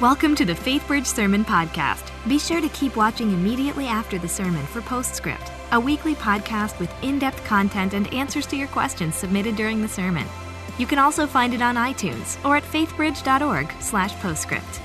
[0.00, 2.10] Welcome to the FaithBridge Sermon Podcast.
[2.26, 6.90] Be sure to keep watching immediately after the sermon for Postscript, a weekly podcast with
[7.04, 10.26] in depth content and answers to your questions submitted during the sermon.
[10.78, 14.80] You can also find it on iTunes or at faithbridge.org/slash postscript.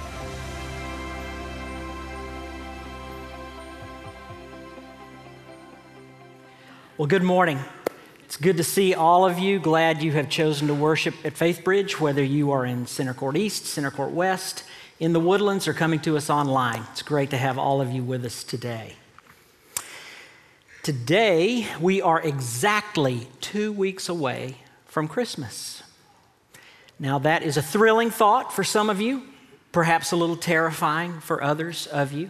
[6.97, 7.59] Well, good morning.
[8.25, 9.59] It's good to see all of you.
[9.59, 13.65] Glad you have chosen to worship at FaithBridge, whether you are in Center Court East,
[13.65, 14.65] Center Court West,
[14.99, 16.83] in the woodlands, or coming to us online.
[16.91, 18.95] It's great to have all of you with us today.
[20.83, 25.83] Today, we are exactly two weeks away from Christmas.
[26.99, 29.23] Now, that is a thrilling thought for some of you,
[29.71, 32.29] perhaps a little terrifying for others of you.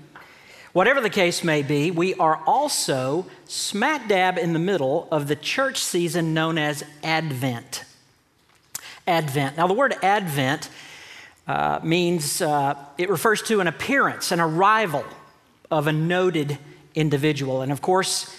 [0.74, 5.36] Whatever the case may be, we are also smack dab in the middle of the
[5.36, 7.86] church season known as Advent.
[9.08, 9.58] Advent.
[9.58, 10.70] Now, the word Advent
[11.48, 15.04] uh, means uh, it refers to an appearance, an arrival
[15.70, 16.58] of a noted
[16.94, 17.62] individual.
[17.62, 18.36] And of course,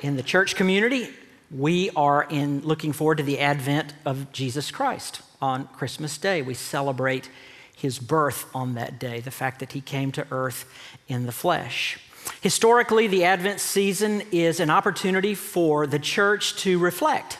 [0.00, 1.08] in the church community,
[1.50, 6.42] we are in looking forward to the advent of Jesus Christ on Christmas Day.
[6.42, 7.30] We celebrate
[7.76, 10.64] his birth on that day, the fact that he came to earth
[11.06, 11.98] in the flesh.
[12.40, 17.38] Historically, the Advent season is an opportunity for the church to reflect.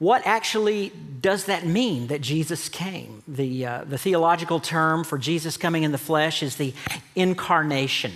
[0.00, 3.22] What actually does that mean that Jesus came?
[3.28, 6.72] The, uh, the theological term for Jesus coming in the flesh is the
[7.14, 8.12] incarnation.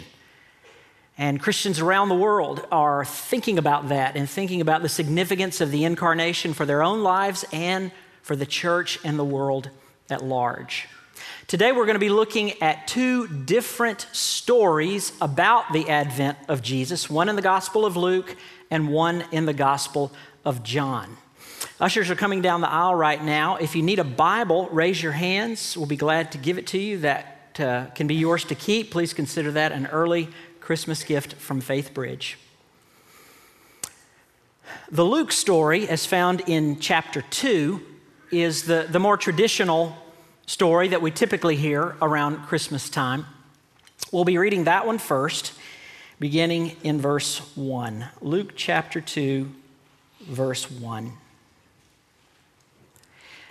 [1.18, 5.70] And Christians around the world are thinking about that and thinking about the significance of
[5.70, 9.69] the incarnation for their own lives and for the church and the world
[10.08, 10.88] at large.
[11.48, 17.10] Today, we're going to be looking at two different stories about the advent of Jesus
[17.10, 18.36] one in the Gospel of Luke
[18.70, 20.14] and one in the Gospel
[20.46, 21.19] of John.
[21.84, 23.56] Ushers are coming down the aisle right now.
[23.56, 25.77] If you need a Bible, raise your hands.
[25.77, 26.96] We'll be glad to give it to you.
[26.96, 28.91] That uh, can be yours to keep.
[28.91, 32.38] Please consider that an early Christmas gift from Faith Bridge.
[34.91, 37.82] The Luke story, as found in chapter 2,
[38.30, 39.94] is the, the more traditional
[40.47, 43.26] story that we typically hear around Christmas time.
[44.10, 45.53] We'll be reading that one first,
[46.19, 48.06] beginning in verse 1.
[48.22, 49.50] Luke chapter 2,
[50.22, 51.12] verse 1.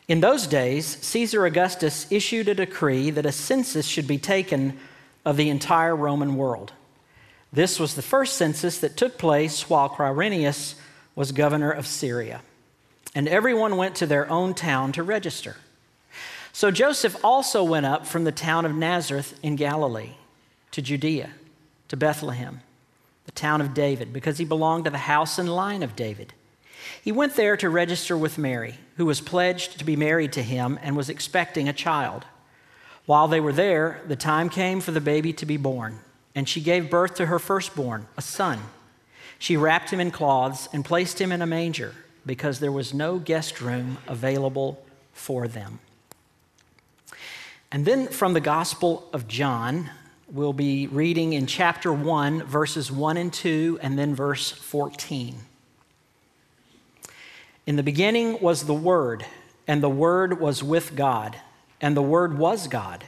[0.07, 4.77] In those days, Caesar Augustus issued a decree that a census should be taken
[5.25, 6.73] of the entire Roman world.
[7.53, 10.75] This was the first census that took place while Quirinius
[11.15, 12.41] was governor of Syria.
[13.15, 15.57] And everyone went to their own town to register.
[16.51, 20.11] So Joseph also went up from the town of Nazareth in Galilee
[20.71, 21.29] to Judea,
[21.87, 22.61] to Bethlehem,
[23.25, 26.33] the town of David, because he belonged to the house and line of David.
[27.01, 30.79] He went there to register with Mary, who was pledged to be married to him
[30.81, 32.25] and was expecting a child.
[33.05, 35.99] While they were there, the time came for the baby to be born,
[36.35, 38.59] and she gave birth to her firstborn, a son.
[39.39, 41.93] She wrapped him in cloths and placed him in a manger
[42.25, 45.79] because there was no guest room available for them.
[47.71, 49.89] And then from the Gospel of John,
[50.29, 55.35] we'll be reading in chapter 1, verses 1 and 2, and then verse 14.
[57.65, 59.25] In the beginning was the Word,
[59.67, 61.37] and the Word was with God,
[61.79, 63.05] and the Word was God.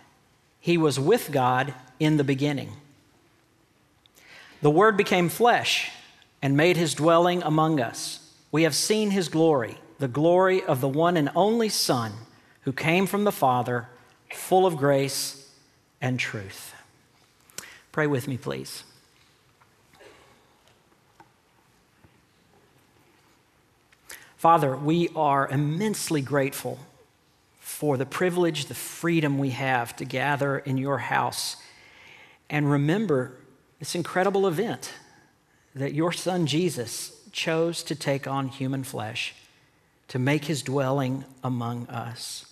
[0.60, 2.72] He was with God in the beginning.
[4.62, 5.92] The Word became flesh
[6.42, 8.32] and made his dwelling among us.
[8.52, 12.14] We have seen his glory, the glory of the one and only Son
[12.62, 13.88] who came from the Father
[14.34, 15.52] full of grace
[16.02, 16.74] and truth.
[17.92, 18.84] Pray with me, please.
[24.46, 26.78] Father, we are immensely grateful
[27.60, 31.56] for the privilege, the freedom we have to gather in your house
[32.48, 33.40] and remember
[33.80, 34.94] this incredible event
[35.74, 39.34] that your son Jesus chose to take on human flesh
[40.10, 42.46] to make his dwelling among us.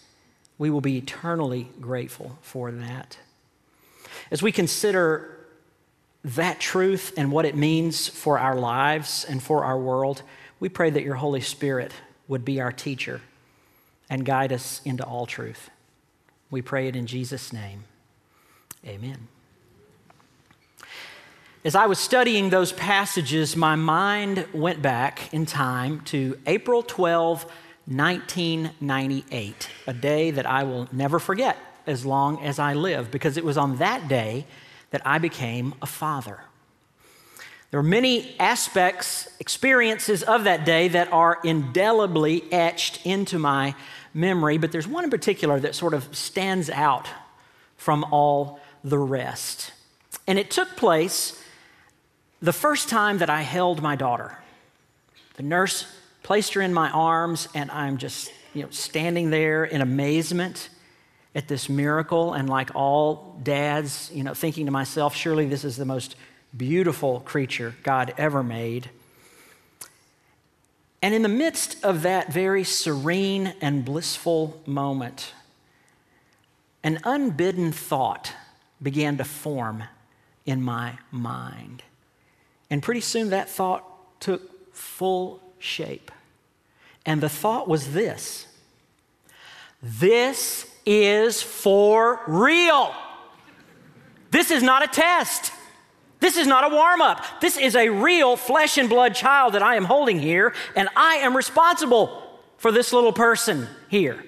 [0.58, 3.20] We will be eternally grateful for that.
[4.31, 5.45] As we consider
[6.25, 10.24] that truth and what it means for our lives and for our world,
[10.63, 11.92] we pray that your Holy Spirit
[12.30, 13.19] would be our teacher
[14.10, 15.69] and guide us into all truth.
[16.50, 17.83] We pray it in Jesus' name.
[18.88, 19.27] Amen.
[21.65, 27.44] As I was studying those passages, my mind went back in time to April 12,
[27.86, 33.44] 1998, a day that I will never forget as long as I live, because it
[33.44, 34.45] was on that day
[34.92, 36.39] that I became a father.
[37.74, 43.74] There are many aspects, experiences of that day that are indelibly etched into my
[44.14, 47.08] memory, but there's one in particular that sort of stands out
[47.75, 49.72] from all the rest.
[50.28, 51.44] And it took place
[52.44, 54.38] the first time that I held my daughter.
[55.38, 55.88] The nurse
[56.22, 60.69] placed her in my arms, and I'm just you know, standing there in amazement
[61.34, 62.36] at this miracle.
[62.36, 66.16] And like all dads, you know, thinking to myself, surely this is the most
[66.56, 68.90] beautiful creature God ever made.
[71.02, 75.34] And in the midst of that very serene and blissful moment,
[76.84, 78.34] an unbidden thought
[78.82, 79.84] began to form
[80.46, 81.84] in my mind.
[82.70, 83.86] And pretty soon that thought
[84.20, 86.12] took full shape.
[87.06, 88.48] And the thought was this
[89.82, 92.94] this is for real.
[94.32, 95.52] This is not a test.
[96.24, 97.22] This is not a warm up.
[97.42, 101.16] This is a real flesh and blood child that I am holding here, and I
[101.16, 102.24] am responsible
[102.56, 104.24] for this little person here.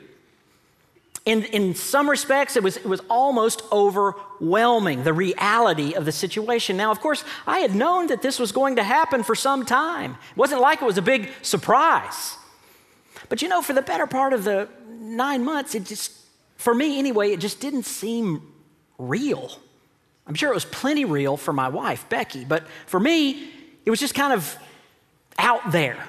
[1.24, 6.76] In, in some respects, it was, it was almost overwhelming, the reality of the situation.
[6.76, 10.18] Now, of course, I had known that this was going to happen for some time.
[10.32, 12.36] It wasn't like it was a big surprise.
[13.30, 16.12] But you know, for the better part of the nine months, it just,
[16.58, 18.52] for me anyway, it just didn't seem
[18.98, 19.62] real.
[20.28, 23.50] I'm sure it was plenty real for my wife, Becky, but for me,
[23.86, 24.58] it was just kind of
[25.38, 26.04] out there.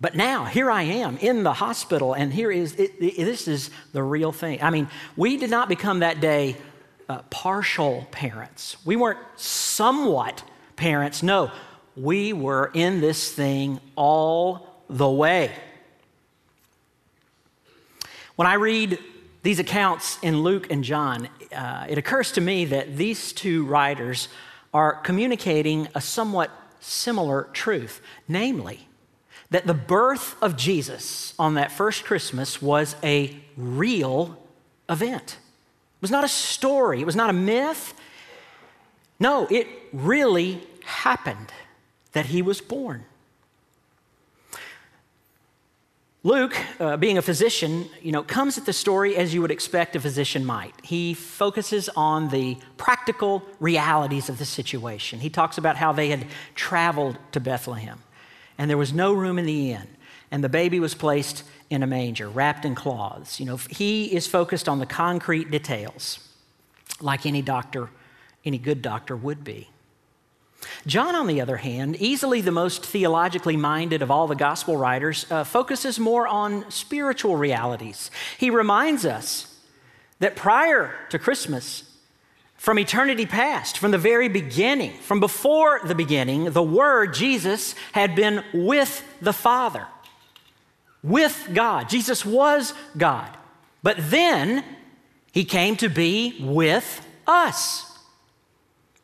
[0.00, 3.70] But now, here I am in the hospital, and here is it, it, this is
[3.92, 4.62] the real thing.
[4.62, 6.56] I mean, we did not become that day
[7.08, 8.76] uh, partial parents.
[8.84, 10.42] We weren't somewhat
[10.74, 11.22] parents.
[11.22, 11.50] No,
[11.96, 15.50] we were in this thing all the way.
[18.34, 18.98] When I read
[19.46, 24.26] these accounts in Luke and John, uh, it occurs to me that these two writers
[24.74, 26.50] are communicating a somewhat
[26.80, 28.88] similar truth, namely,
[29.50, 34.36] that the birth of Jesus on that first Christmas was a real
[34.88, 35.36] event.
[35.38, 37.94] It was not a story, it was not a myth.
[39.20, 41.52] No, it really happened
[42.14, 43.04] that he was born.
[46.26, 49.94] Luke, uh, being a physician, you know, comes at the story as you would expect
[49.94, 50.74] a physician might.
[50.82, 55.20] He focuses on the practical realities of the situation.
[55.20, 56.26] He talks about how they had
[56.56, 58.02] traveled to Bethlehem
[58.58, 59.86] and there was no room in the inn,
[60.32, 63.38] and the baby was placed in a manger, wrapped in cloths.
[63.38, 66.18] You know, he is focused on the concrete details,
[67.00, 67.90] like any doctor,
[68.44, 69.68] any good doctor would be.
[70.86, 75.26] John, on the other hand, easily the most theologically minded of all the gospel writers,
[75.30, 78.10] uh, focuses more on spiritual realities.
[78.38, 79.60] He reminds us
[80.18, 81.82] that prior to Christmas,
[82.56, 88.14] from eternity past, from the very beginning, from before the beginning, the Word, Jesus, had
[88.14, 89.86] been with the Father,
[91.02, 91.88] with God.
[91.88, 93.28] Jesus was God.
[93.82, 94.64] But then
[95.32, 97.95] he came to be with us.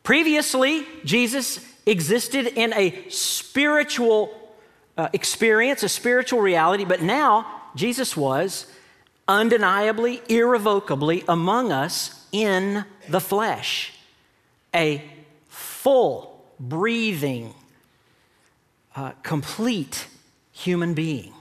[0.03, 4.37] Previously, Jesus existed in a spiritual
[4.97, 7.45] uh, experience, a spiritual reality, but now
[7.75, 8.67] Jesus was
[9.27, 13.93] undeniably, irrevocably among us in the flesh,
[14.75, 15.03] a
[15.47, 17.53] full, breathing,
[18.95, 20.07] uh, complete
[20.51, 21.33] human being.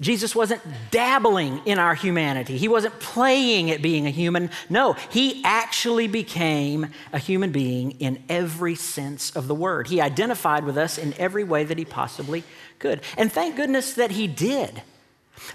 [0.00, 0.62] Jesus wasn't
[0.92, 2.56] dabbling in our humanity.
[2.56, 4.50] He wasn't playing at being a human.
[4.70, 9.88] No, he actually became a human being in every sense of the word.
[9.88, 12.44] He identified with us in every way that he possibly
[12.78, 13.00] could.
[13.16, 14.82] And thank goodness that he did.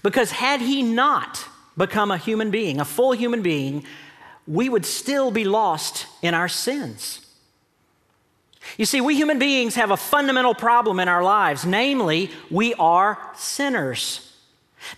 [0.02, 1.46] Because had he not
[1.78, 3.86] become a human being, a full human being,
[4.46, 7.26] we would still be lost in our sins.
[8.78, 13.18] You see, we human beings have a fundamental problem in our lives, namely, we are
[13.36, 14.23] sinners.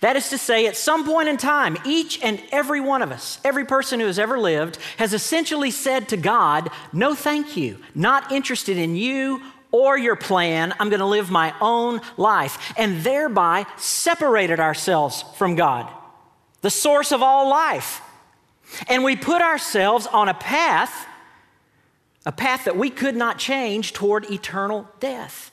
[0.00, 3.38] That is to say, at some point in time, each and every one of us,
[3.44, 8.32] every person who has ever lived, has essentially said to God, No, thank you, not
[8.32, 10.74] interested in you or your plan.
[10.78, 15.90] I'm going to live my own life, and thereby separated ourselves from God,
[16.62, 18.00] the source of all life.
[18.88, 21.06] And we put ourselves on a path,
[22.24, 25.50] a path that we could not change toward eternal death.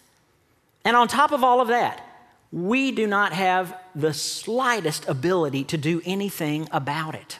[0.85, 2.01] And on top of all of that,
[2.53, 7.39] we do not have the slightest ability to do anything about it.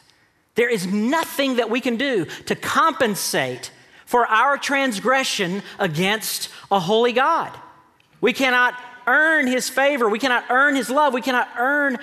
[0.56, 3.70] There is nothing that we can do to compensate
[4.06, 7.56] for our transgression against a holy God.
[8.20, 8.74] We cannot
[9.06, 11.98] earn his favor, we cannot earn his love, we cannot earn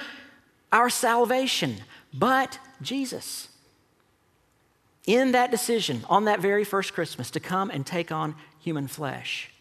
[0.71, 1.77] our salvation,
[2.13, 3.49] but Jesus
[5.05, 9.51] in that decision on that very first Christmas to come and take on human flesh,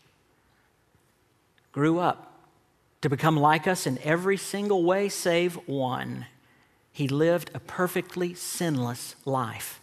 [1.73, 2.30] grew up
[3.03, 6.27] to become like us in every single way save one.
[6.93, 9.81] He lived a perfectly sinless life.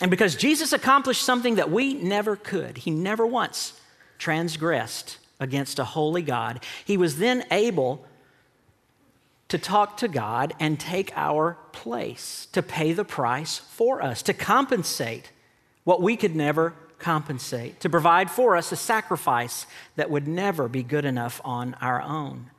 [0.00, 3.80] And because Jesus accomplished something that we never could, he never once
[4.18, 8.04] transgressed against a holy God, he was then able
[9.48, 14.34] to talk to God and take our place, to pay the price for us, to
[14.34, 15.32] compensate
[15.84, 20.82] what we could never compensate, to provide for us a sacrifice that would never be
[20.82, 22.50] good enough on our own.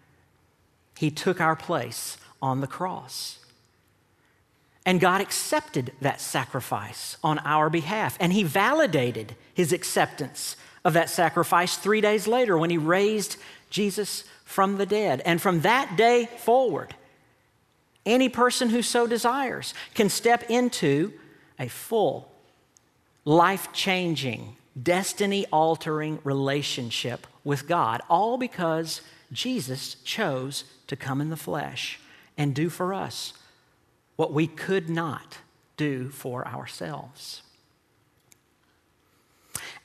[0.98, 3.39] He took our place on the cross.
[4.86, 11.10] And God accepted that sacrifice on our behalf, and He validated His acceptance of that
[11.10, 13.38] sacrifice three days later when He raised
[13.69, 15.22] Jesus from the dead.
[15.25, 16.96] And from that day forward,
[18.05, 21.13] any person who so desires can step into
[21.60, 22.31] a full,
[23.29, 31.38] life changing, destiny altering relationship with God, all because Jesus chose to come in the
[31.38, 32.00] flesh
[32.39, 33.33] and do for us
[34.15, 35.38] what we could not
[35.77, 37.43] do for ourselves.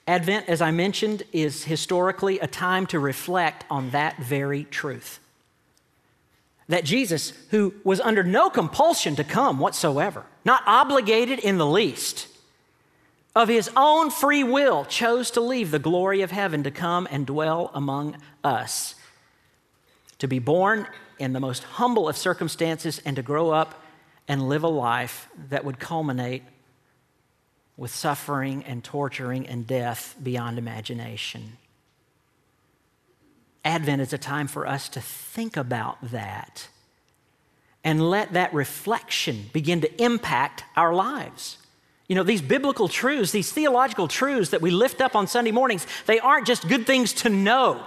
[0.09, 5.19] Advent, as I mentioned, is historically a time to reflect on that very truth.
[6.69, 12.29] That Jesus, who was under no compulsion to come whatsoever, not obligated in the least,
[13.35, 17.27] of his own free will chose to leave the glory of heaven to come and
[17.27, 18.95] dwell among us,
[20.19, 20.87] to be born
[21.19, 23.83] in the most humble of circumstances and to grow up
[24.29, 26.43] and live a life that would culminate
[27.77, 31.59] with suffering and torturing and death beyond imagination.
[33.65, 36.69] Advent is a time for us to think about that
[37.83, 41.59] and let that reflection begin to impact our lives.
[42.07, 45.87] You know, these biblical truths, these theological truths that we lift up on Sunday mornings,
[46.07, 47.87] they aren't just good things to know.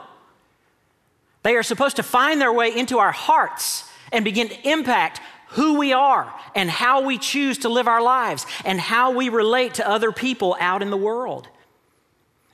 [1.43, 5.77] They are supposed to find their way into our hearts and begin to impact who
[5.77, 9.87] we are and how we choose to live our lives and how we relate to
[9.87, 11.47] other people out in the world.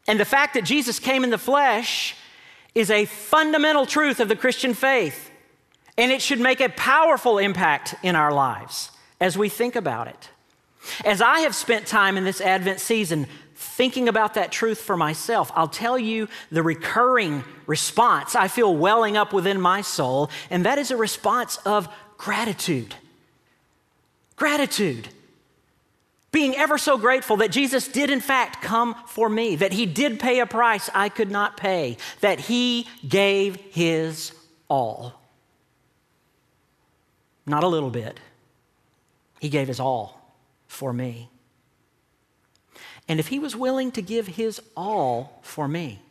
[0.07, 2.15] And the fact that Jesus came in the flesh
[2.75, 5.31] is a fundamental truth of the Christian faith,
[5.97, 8.91] and it should make a powerful impact in our lives
[9.21, 10.29] as we think about it.
[11.05, 15.51] As I have spent time in this Advent season thinking about that truth for myself,
[15.55, 20.77] I'll tell you the recurring response I feel welling up within my soul, and that
[20.77, 21.87] is a response of
[22.17, 22.95] gratitude.
[24.35, 25.09] Gratitude.
[26.31, 30.19] Being ever so grateful that Jesus did, in fact, come for me, that he did
[30.19, 34.33] pay a price I could not pay, that he gave his
[34.67, 35.13] all.
[37.45, 38.19] Not a little bit,
[39.39, 40.22] he gave his all
[40.73, 41.29] for me.
[43.07, 46.01] And if he was willing to give his all for me,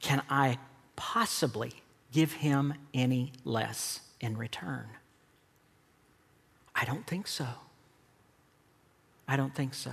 [0.00, 0.58] can I
[0.94, 4.86] possibly give him any less in return?
[6.74, 7.46] I don't think so.
[9.26, 9.92] I don't think so.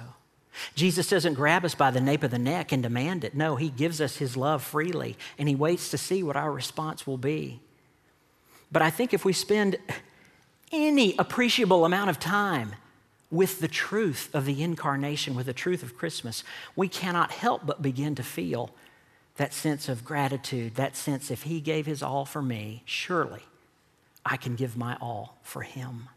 [0.76, 3.34] Jesus doesn't grab us by the nape of the neck and demand it.
[3.34, 7.08] No, he gives us his love freely and he waits to see what our response
[7.08, 7.60] will be.
[8.72, 9.78] But I think if we spend
[10.74, 12.74] any appreciable amount of time
[13.32, 16.44] with the truth of the incarnation, with the truth of Christmas,
[16.76, 18.72] we cannot help but begin to feel
[19.38, 23.42] that sense of gratitude, that sense if He gave His all for me, surely
[24.26, 26.10] I can give my all for Him.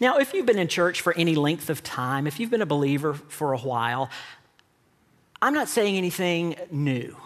[0.00, 2.66] Now, if you've been in church for any length of time, if you've been a
[2.66, 4.10] believer for a while,
[5.42, 7.16] I'm not saying anything new.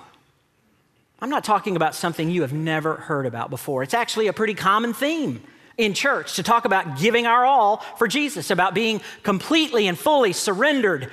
[1.21, 3.83] I'm not talking about something you have never heard about before.
[3.83, 5.43] It's actually a pretty common theme
[5.77, 10.33] in church to talk about giving our all for Jesus, about being completely and fully
[10.33, 11.11] surrendered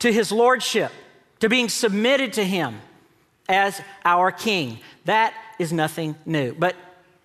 [0.00, 0.92] to his lordship,
[1.40, 2.80] to being submitted to him
[3.48, 4.78] as our king.
[5.06, 6.54] That is nothing new.
[6.54, 6.76] But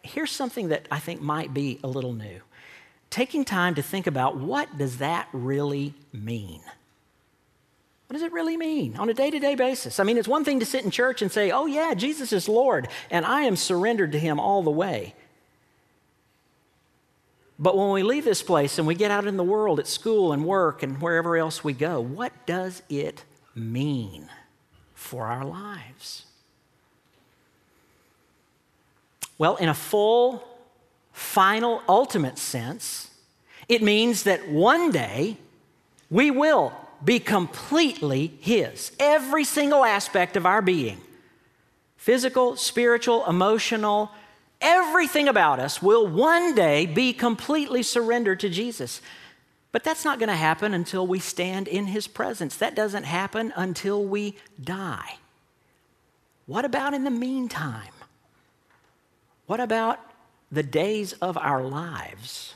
[0.02, 2.42] here's something that I think might be a little new.
[3.10, 6.62] Taking time to think about what does that really mean?
[8.14, 10.00] What does it really mean on a day to day basis?
[10.00, 12.48] I mean, it's one thing to sit in church and say, oh, yeah, Jesus is
[12.48, 15.16] Lord, and I am surrendered to him all the way.
[17.58, 20.32] But when we leave this place and we get out in the world at school
[20.32, 23.24] and work and wherever else we go, what does it
[23.56, 24.30] mean
[24.94, 26.28] for our lives?
[29.40, 30.48] Well, in a full,
[31.14, 33.10] final, ultimate sense,
[33.68, 35.38] it means that one day
[36.12, 38.92] we will be completely His.
[39.00, 41.02] Every single aspect of our being
[41.98, 44.12] physical, spiritual, emotional,
[44.60, 49.02] everything about us will one day be completely surrendered to Jesus.
[49.72, 52.58] But that's not going to happen until we stand in his presence.
[52.58, 55.16] That doesn't happen until we die.
[56.46, 57.94] What about in the meantime?
[59.46, 60.00] What about
[60.52, 62.54] the days of our lives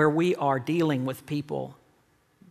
[0.00, 1.76] where we are dealing with people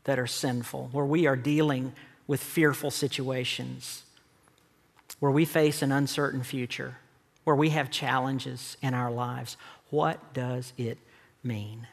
[0.03, 1.91] that are sinful, where we are dealing
[2.27, 4.03] with fearful situations,
[5.20, 6.98] where we face an uncertain future,
[7.46, 9.58] where we have challenges in our lives?
[9.89, 11.00] What does it
[11.44, 11.88] mean?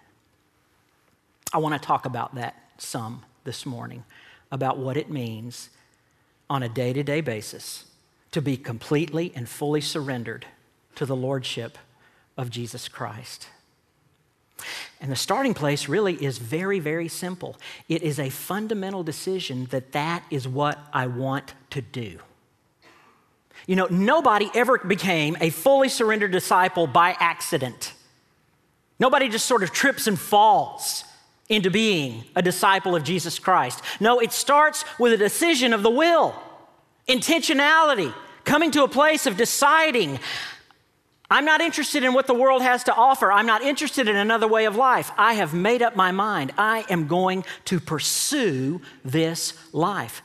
[1.54, 4.04] I want to talk about that some this morning,
[4.52, 5.70] about what it means
[6.50, 7.86] on a day to day basis
[8.30, 10.44] to be completely and fully surrendered
[10.96, 11.78] to the Lordship
[12.36, 13.48] of Jesus Christ.
[15.00, 17.56] And the starting place really is very, very simple.
[17.88, 22.18] It is a fundamental decision that that is what I want to do.
[23.66, 27.92] You know, nobody ever became a fully surrendered disciple by accident.
[28.98, 31.04] Nobody just sort of trips and falls
[31.48, 33.82] into being a disciple of Jesus Christ.
[34.00, 36.34] No, it starts with a decision of the will,
[37.08, 38.12] intentionality,
[38.44, 40.18] coming to a place of deciding
[41.30, 43.32] I'm not interested in what the world has to offer.
[43.32, 45.10] I'm not interested in another way of life.
[45.18, 46.52] I have made up my mind.
[46.56, 50.22] I am going to pursue this life.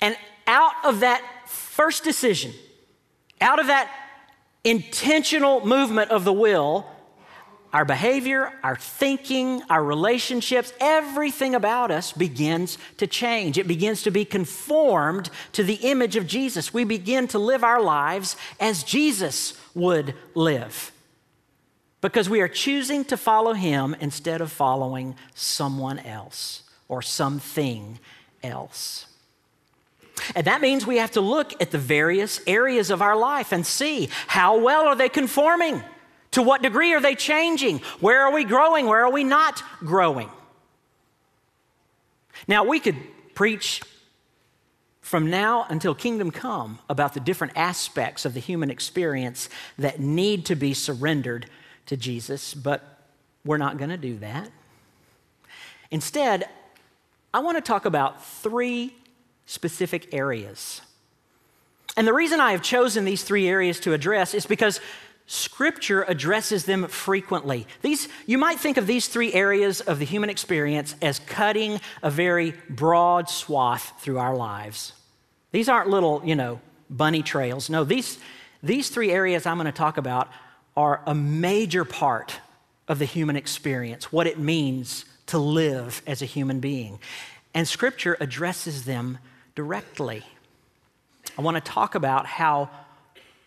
[0.00, 2.52] And out of that first decision,
[3.40, 3.90] out of that
[4.64, 6.86] intentional movement of the will,
[7.72, 13.58] our behavior, our thinking, our relationships, everything about us begins to change.
[13.58, 16.72] It begins to be conformed to the image of Jesus.
[16.72, 20.92] We begin to live our lives as Jesus would live
[22.00, 27.98] because we are choosing to follow him instead of following someone else or something
[28.42, 29.06] else.
[30.34, 33.66] And that means we have to look at the various areas of our life and
[33.66, 35.82] see how well are they conforming
[36.32, 37.78] to what degree are they changing?
[38.00, 38.86] Where are we growing?
[38.86, 40.28] Where are we not growing?
[42.46, 42.96] Now, we could
[43.34, 43.82] preach
[45.04, 50.46] from now until kingdom come about the different aspects of the human experience that need
[50.46, 51.44] to be surrendered
[51.84, 53.02] to Jesus, but
[53.44, 54.50] we're not going to do that.
[55.90, 56.48] Instead,
[57.34, 58.94] I want to talk about three
[59.44, 60.80] specific areas.
[61.98, 64.80] And the reason I have chosen these three areas to address is because
[65.26, 67.66] Scripture addresses them frequently.
[67.80, 72.10] These, you might think of these three areas of the human experience as cutting a
[72.10, 74.92] very broad swath through our lives.
[75.50, 76.60] These aren't little, you know,
[76.90, 77.70] bunny trails.
[77.70, 78.18] No, these,
[78.62, 80.28] these three areas I'm going to talk about
[80.76, 82.40] are a major part
[82.86, 86.98] of the human experience, what it means to live as a human being.
[87.54, 89.18] And Scripture addresses them
[89.54, 90.22] directly.
[91.38, 92.68] I want to talk about how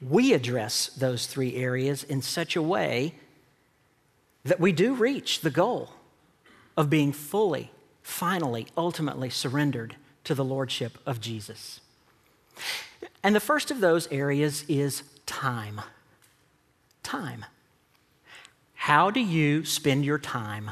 [0.02, 3.14] we address those three areas in such a way
[4.44, 5.90] that we do reach the goal
[6.76, 11.82] of being fully, finally, ultimately surrendered to the Lordship of Jesus.
[13.24, 15.82] And the first of those areas is time.
[17.04, 17.46] Time.
[18.76, 20.72] How do you spend your time?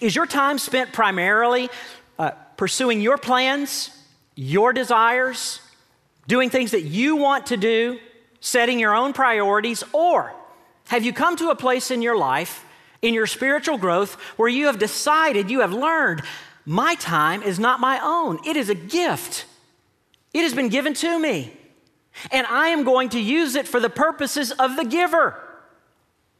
[0.00, 1.68] Is your time spent primarily
[2.18, 3.90] uh, pursuing your plans,
[4.34, 5.60] your desires,
[6.28, 7.98] doing things that you want to do,
[8.38, 10.32] setting your own priorities, or
[10.86, 12.64] have you come to a place in your life,
[13.02, 16.22] in your spiritual growth, where you have decided, you have learned,
[16.64, 19.46] my time is not my own, it is a gift.
[20.34, 21.52] It has been given to me,
[22.30, 25.34] and I am going to use it for the purposes of the giver.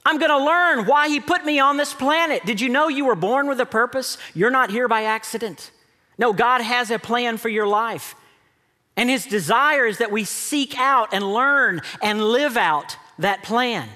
[0.04, 2.44] I'm going to learn why he put me on this planet.
[2.44, 4.18] Did you know you were born with a purpose?
[4.34, 5.70] You're not here by accident.
[6.18, 8.14] No, God has a plan for your life.
[8.98, 13.88] And his desire is that we seek out and learn and live out that plan.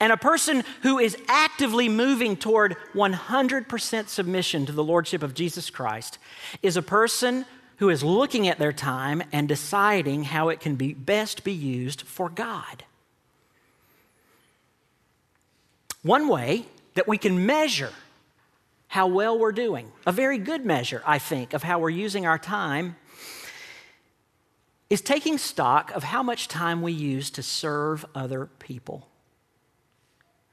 [0.00, 5.70] And a person who is actively moving toward 100% submission to the Lordship of Jesus
[5.70, 6.18] Christ
[6.60, 10.92] is a person who is looking at their time and deciding how it can be
[10.92, 12.82] best be used for God.
[16.02, 16.64] One way
[16.94, 17.92] that we can measure
[18.88, 22.38] how well we're doing, a very good measure, I think, of how we're using our
[22.38, 22.96] time
[24.90, 29.06] is taking stock of how much time we use to serve other people.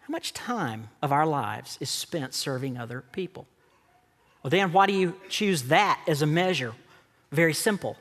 [0.02, 3.48] How much time of our lives is spent serving other people?
[4.44, 6.74] Well, Dan, why do you choose that as a measure?
[7.32, 7.98] Very simple.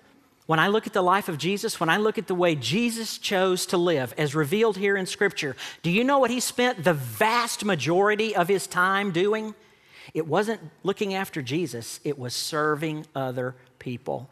[0.47, 3.17] When I look at the life of Jesus, when I look at the way Jesus
[3.17, 6.93] chose to live, as revealed here in Scripture, do you know what he spent the
[6.93, 9.55] vast majority of his time doing?
[10.13, 14.29] It wasn't looking after Jesus, it was serving other people.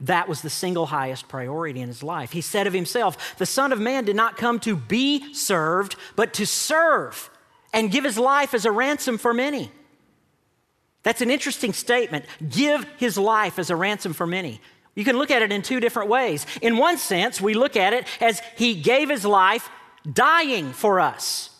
[0.00, 2.32] That was the single highest priority in his life.
[2.32, 6.32] He said of himself, The Son of Man did not come to be served, but
[6.34, 7.30] to serve
[7.72, 9.72] and give his life as a ransom for many.
[11.02, 12.26] That's an interesting statement.
[12.48, 14.60] Give his life as a ransom for many.
[14.98, 16.44] You can look at it in two different ways.
[16.60, 19.70] In one sense, we look at it as He gave His life
[20.12, 21.50] dying for us,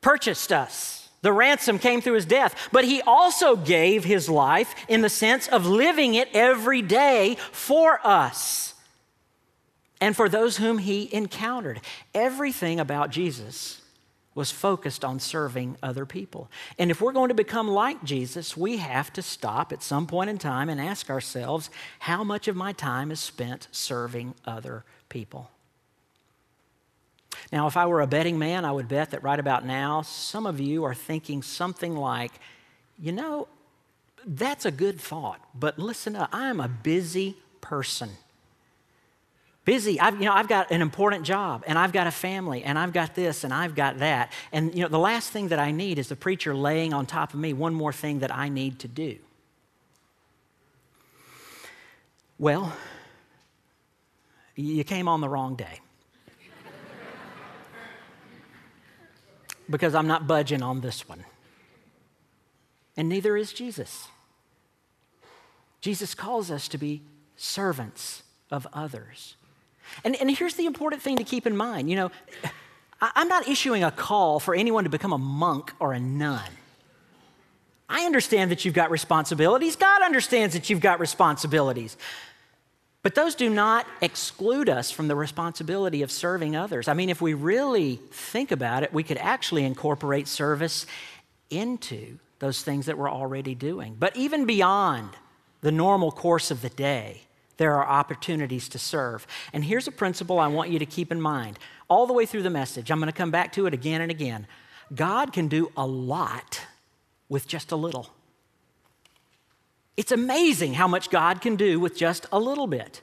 [0.00, 0.99] purchased us.
[1.22, 5.48] The ransom came through his death, but he also gave his life in the sense
[5.48, 8.74] of living it every day for us
[10.00, 11.80] and for those whom he encountered.
[12.14, 13.82] Everything about Jesus
[14.34, 16.50] was focused on serving other people.
[16.78, 20.30] And if we're going to become like Jesus, we have to stop at some point
[20.30, 25.50] in time and ask ourselves how much of my time is spent serving other people?
[27.52, 30.46] Now, if I were a betting man, I would bet that right about now, some
[30.46, 32.32] of you are thinking something like,
[32.98, 33.48] you know,
[34.24, 38.10] that's a good thought, but listen up, I'm a busy person.
[39.64, 40.00] Busy.
[40.00, 42.92] I've, you know, I've got an important job, and I've got a family, and I've
[42.92, 44.32] got this, and I've got that.
[44.52, 47.34] And you know, the last thing that I need is the preacher laying on top
[47.34, 49.18] of me one more thing that I need to do.
[52.38, 52.74] Well,
[54.56, 55.80] you came on the wrong day.
[59.70, 61.24] Because I'm not budging on this one.
[62.96, 64.08] And neither is Jesus.
[65.80, 67.02] Jesus calls us to be
[67.36, 69.36] servants of others.
[70.04, 72.10] And, and here's the important thing to keep in mind you know,
[73.00, 76.50] I'm not issuing a call for anyone to become a monk or a nun.
[77.88, 79.74] I understand that you've got responsibilities.
[79.74, 81.96] God understands that you've got responsibilities.
[83.02, 86.86] But those do not exclude us from the responsibility of serving others.
[86.86, 90.86] I mean, if we really think about it, we could actually incorporate service
[91.48, 93.96] into those things that we're already doing.
[93.98, 95.10] But even beyond
[95.62, 97.22] the normal course of the day,
[97.56, 99.26] there are opportunities to serve.
[99.52, 101.58] And here's a principle I want you to keep in mind
[101.88, 102.90] all the way through the message.
[102.90, 104.46] I'm going to come back to it again and again.
[104.94, 106.60] God can do a lot
[107.28, 108.10] with just a little.
[109.96, 113.02] It's amazing how much God can do with just a little bit.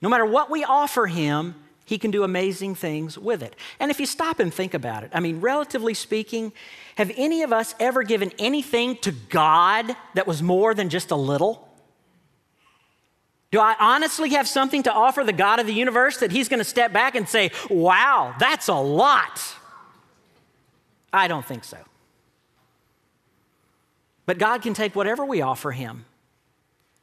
[0.00, 3.56] No matter what we offer Him, He can do amazing things with it.
[3.78, 6.52] And if you stop and think about it, I mean, relatively speaking,
[6.96, 11.16] have any of us ever given anything to God that was more than just a
[11.16, 11.68] little?
[13.50, 16.58] Do I honestly have something to offer the God of the universe that He's going
[16.58, 19.40] to step back and say, wow, that's a lot?
[21.12, 21.78] I don't think so.
[24.26, 26.04] But God can take whatever we offer Him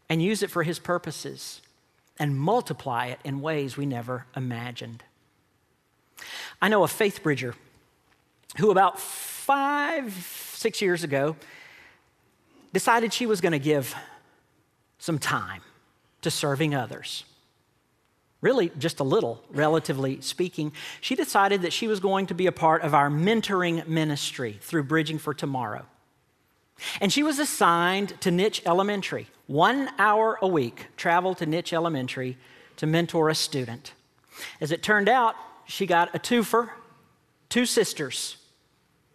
[0.10, 1.62] and use it for His purposes
[2.20, 5.04] and multiply it in ways we never imagined.
[6.62, 7.56] I know a faith bridger
[8.58, 10.14] who, about five,
[10.54, 11.36] six years ago,
[12.72, 13.96] decided she was going to give
[15.00, 15.62] some time
[16.22, 17.24] to serving others.
[18.42, 20.74] Really, just a little, relatively speaking.
[21.00, 24.84] She decided that she was going to be a part of our mentoring ministry through
[24.84, 25.86] Bridging for Tomorrow.
[27.00, 32.38] And she was assigned to Nitsch Elementary, one hour a week, travel to Nitsch Elementary
[32.78, 33.93] to mentor a student.
[34.60, 36.69] As it turned out, she got a twofer,
[37.50, 38.38] two sisters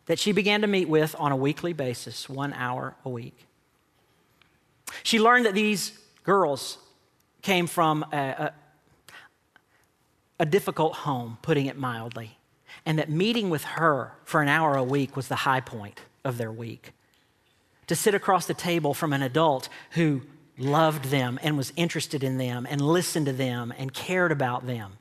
[0.07, 3.47] that she began to meet with on a weekly basis, one hour a week.
[5.03, 6.79] She learned that these girls
[7.43, 8.53] came from a, a,
[10.41, 12.39] a difficult home, putting it mildly,
[12.87, 16.39] and that meeting with her for an hour a week was the high point of
[16.39, 16.93] their week
[17.89, 20.23] to sit across the table from an adult who
[20.57, 24.93] loved them and was interested in them and listened to them and cared about them.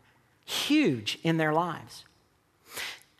[0.46, 2.06] Huge in their lives.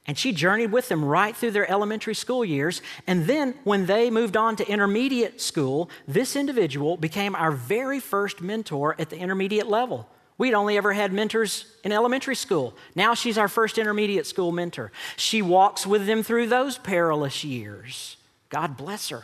[0.06, 2.82] And she journeyed with them right through their elementary school years.
[3.06, 8.42] And then, when they moved on to intermediate school, this individual became our very first
[8.42, 10.08] mentor at the intermediate level.
[10.38, 12.74] We'd only ever had mentors in elementary school.
[12.96, 14.94] Now she's our first intermediate school mentor.
[15.18, 18.16] She walks with them through those perilous years.
[18.50, 19.24] God bless her.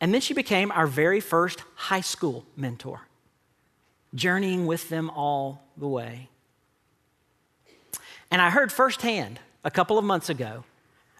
[0.00, 3.02] And then she became our very first high school mentor,
[4.14, 6.28] journeying with them all the way.
[8.30, 10.64] And I heard firsthand a couple of months ago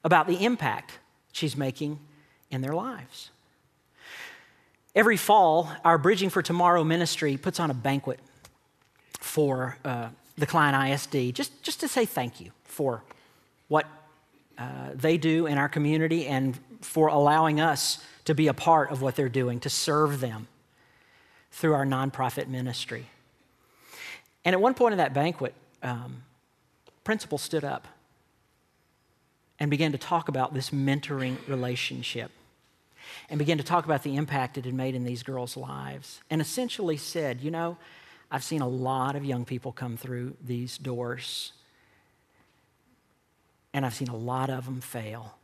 [0.03, 0.99] about the impact
[1.33, 1.99] she's making
[2.51, 3.31] in their lives.
[4.95, 8.21] Every fall, our Bridging for Tomorrow ministry puts on a banquet
[9.19, 13.03] for uh, the Klein ISD, just, just to say thank you for
[13.69, 13.87] what
[14.59, 19.03] uh, they do in our community and for allowing us to be a part of
[19.03, 20.49] what they're doing, to serve them
[21.51, 23.07] through our nonprofit ministry.
[24.45, 26.23] And at one point in that banquet, um,
[27.05, 27.87] principal stood up
[29.59, 32.31] and began to talk about this mentoring relationship
[33.29, 36.41] and began to talk about the impact it had made in these girls' lives and
[36.41, 37.77] essentially said, You know,
[38.31, 41.53] I've seen a lot of young people come through these doors,
[43.73, 45.37] and I've seen a lot of them fail.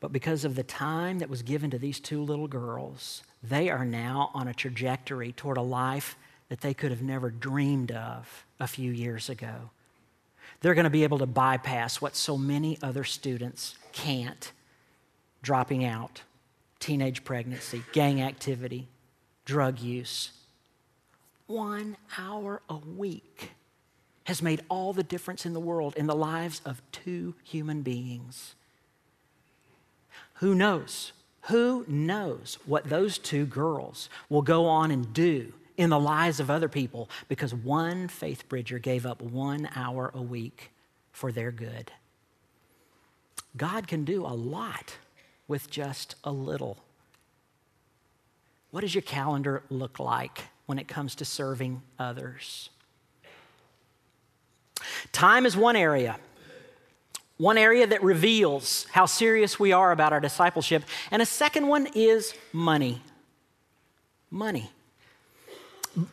[0.00, 3.84] But because of the time that was given to these two little girls, they are
[3.84, 6.16] now on a trajectory toward a life
[6.48, 9.70] that they could have never dreamed of a few years ago.
[10.60, 14.52] They're going to be able to bypass what so many other students can't
[15.42, 16.22] dropping out,
[16.80, 18.88] teenage pregnancy, gang activity,
[19.44, 20.32] drug use.
[21.46, 23.52] One hour a week
[24.24, 28.54] has made all the difference in the world in the lives of two human beings.
[30.38, 31.12] Who knows?
[31.42, 36.50] Who knows what those two girls will go on and do in the lives of
[36.50, 40.70] other people because one faith bridger gave up one hour a week
[41.10, 41.90] for their good.
[43.56, 44.96] God can do a lot
[45.48, 46.78] with just a little.
[48.70, 52.68] What does your calendar look like when it comes to serving others?
[55.12, 56.18] Time is one area.
[57.38, 60.82] One area that reveals how serious we are about our discipleship.
[61.10, 63.00] And a second one is money.
[64.28, 64.70] Money.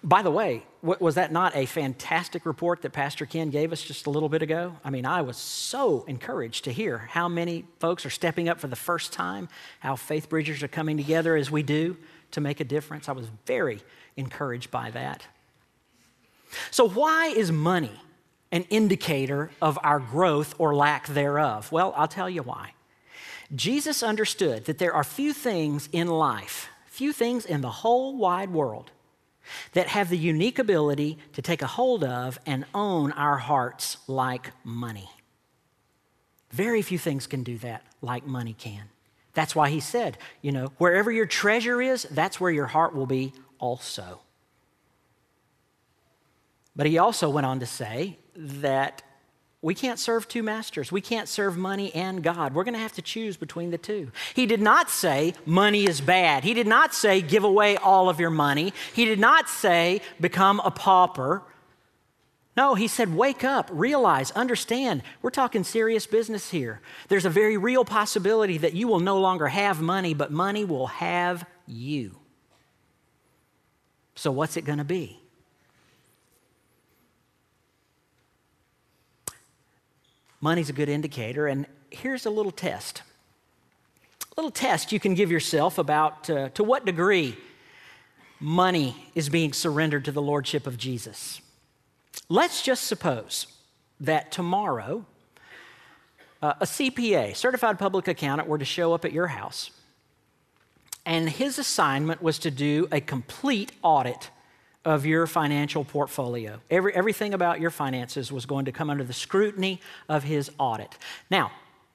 [0.03, 4.05] By the way, was that not a fantastic report that Pastor Ken gave us just
[4.05, 4.77] a little bit ago?
[4.83, 8.67] I mean, I was so encouraged to hear how many folks are stepping up for
[8.67, 11.97] the first time, how faith bridgers are coming together as we do
[12.31, 13.09] to make a difference.
[13.09, 13.81] I was very
[14.15, 15.25] encouraged by that.
[16.71, 17.99] So, why is money
[18.51, 21.71] an indicator of our growth or lack thereof?
[21.71, 22.73] Well, I'll tell you why.
[23.53, 28.51] Jesus understood that there are few things in life, few things in the whole wide
[28.51, 28.91] world
[29.73, 34.51] that have the unique ability to take a hold of and own our hearts like
[34.63, 35.09] money.
[36.51, 38.83] Very few things can do that like money can.
[39.33, 43.05] That's why he said, you know, wherever your treasure is, that's where your heart will
[43.05, 44.21] be also.
[46.75, 49.03] But he also went on to say that
[49.65, 50.91] we can't serve two masters.
[50.91, 52.53] We can't serve money and God.
[52.53, 54.11] We're going to have to choose between the two.
[54.35, 56.43] He did not say money is bad.
[56.43, 58.73] He did not say give away all of your money.
[58.93, 61.41] He did not say become a pauper.
[62.55, 65.01] No, he said wake up, realize, understand.
[65.23, 66.79] We're talking serious business here.
[67.07, 70.87] There's a very real possibility that you will no longer have money, but money will
[70.87, 72.19] have you.
[74.13, 75.24] So, what's it going to be?
[80.45, 83.01] Money's a good indicator, and here's a little test.
[84.21, 87.35] A little test you can give yourself about uh, to what degree
[88.39, 91.41] money is being surrendered to the Lordship of Jesus.
[92.29, 93.47] Let's just suppose
[93.99, 95.07] that tomorrow
[96.43, 99.71] uh, a CPA, certified public accountant, were to show up at your house,
[101.07, 104.29] and his assignment was to do a complete audit
[104.85, 106.61] of your financial portfolio.
[106.69, 110.95] Every, everything about your finances was going to come under the scrutiny of his audit.
[111.29, 111.51] Now,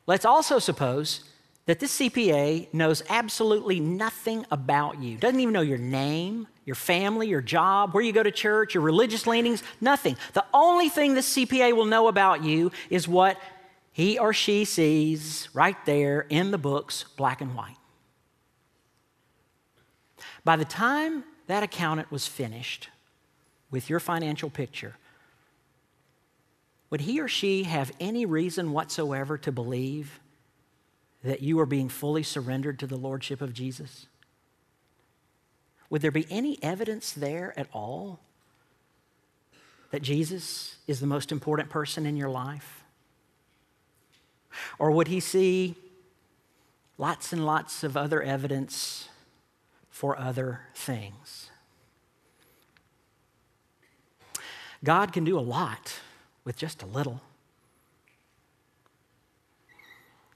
[0.06, 1.24] let's also suppose
[1.66, 7.28] that this CPA knows absolutely nothing about you, doesn't even know your name, your family,
[7.28, 10.16] your job, where you go to church, your religious leanings, nothing.
[10.32, 13.40] The only thing this CPA will know about you is what
[13.92, 17.76] he or she sees right there in the books, black and white.
[20.44, 22.88] By the time that accountant was finished
[23.72, 24.94] with your financial picture,
[26.90, 30.20] would he or she have any reason whatsoever to believe
[31.24, 34.06] that you are being fully surrendered to the Lordship of Jesus?
[35.90, 38.20] Would there be any evidence there at all
[39.90, 42.84] that Jesus is the most important person in your life?
[44.78, 45.74] Or would he see
[46.96, 49.08] lots and lots of other evidence
[50.00, 51.50] for other things.
[54.82, 56.00] God can do a lot
[56.42, 57.20] with just a little.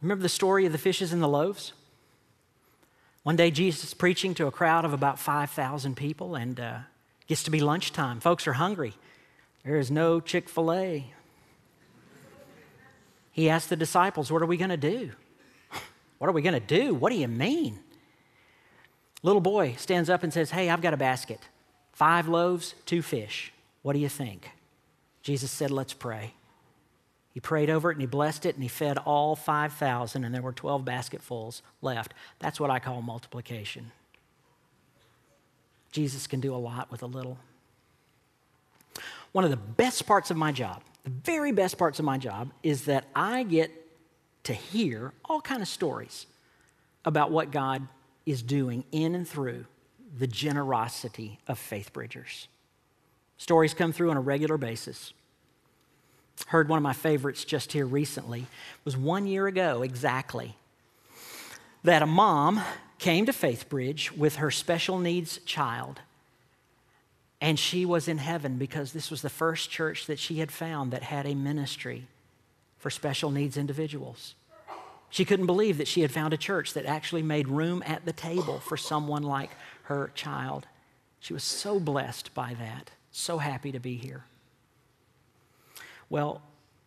[0.03, 1.72] Remember the story of the fishes and the loaves?
[3.22, 6.79] One day, Jesus is preaching to a crowd of about 5,000 people, and uh,
[7.27, 8.20] gets to be lunchtime.
[8.20, 8.92] Folks are hungry.
[9.64, 11.11] There is no Chick fil A.
[13.33, 15.12] He asked the disciples, What are we going to do?
[16.18, 16.92] What are we going to do?
[16.92, 17.79] What do you mean?
[19.25, 21.41] Little boy stands up and says, Hey, I've got a basket.
[21.93, 23.53] Five loaves, two fish.
[23.83, 24.51] What do you think?
[25.23, 26.35] Jesus said, Let's pray.
[27.33, 30.43] He prayed over it and he blessed it and he fed all 5,000, and there
[30.43, 32.13] were 12 basketfuls left.
[32.39, 33.91] That's what I call multiplication.
[35.91, 37.39] Jesus can do a lot with a little.
[39.33, 42.53] One of the best parts of my job, the very best parts of my job,
[42.63, 43.73] is that I get
[44.45, 46.27] to hear all kind of stories
[47.05, 47.89] about what God
[48.27, 49.67] is doing in and through
[50.17, 52.49] the generosity of faith bridgers.
[53.37, 55.13] Stories come through on a regular basis.
[56.47, 58.41] Heard one of my favorites just here recently.
[58.41, 60.57] It was one year ago exactly.
[61.85, 62.61] that a mom
[62.99, 66.01] came to Faithbridge with her special needs child.
[67.41, 70.93] And she was in heaven because this was the first church that she had found
[70.93, 72.07] that had a ministry
[72.79, 74.35] for special needs individuals.
[75.14, 78.12] She couldn't believe that she had found a church that actually made room at the
[78.12, 79.50] table for someone like
[79.85, 80.66] her child.
[81.20, 84.24] She was so blessed by that, so happy to be here.
[86.11, 86.42] Well,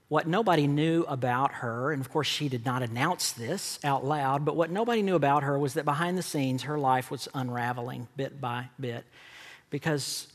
[0.09, 4.43] what nobody knew about her, and of course she did not announce this out loud,
[4.43, 8.09] but what nobody knew about her was that behind the scenes her life was unraveling
[8.17, 9.05] bit by bit
[9.69, 10.27] because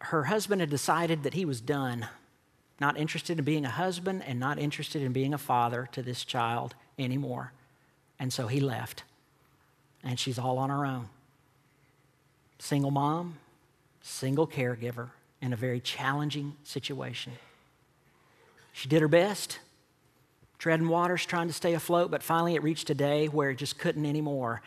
[0.00, 2.08] her husband had decided that he was done,
[2.80, 6.24] not interested in being a husband and not interested in being a father to this
[6.24, 7.52] child anymore.
[8.18, 9.02] And so he left,
[10.02, 11.08] and she's all on her own.
[12.58, 13.36] Single mom,
[14.00, 15.10] single caregiver
[15.42, 17.32] in a very challenging situation.
[18.72, 19.58] She did her best,
[20.58, 23.78] treading waters, trying to stay afloat, but finally it reached a day where it just
[23.78, 24.62] couldn't anymore.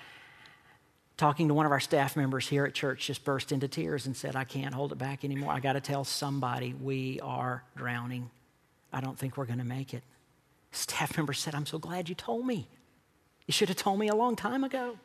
[1.18, 4.16] Talking to one of our staff members here at church, just burst into tears and
[4.16, 5.52] said, I can't hold it back anymore.
[5.52, 8.30] I got to tell somebody we are drowning.
[8.94, 10.04] I don't think we're going to make it.
[10.72, 12.68] Staff member said, I'm so glad you told me.
[13.48, 14.98] You should have told me a long time ago.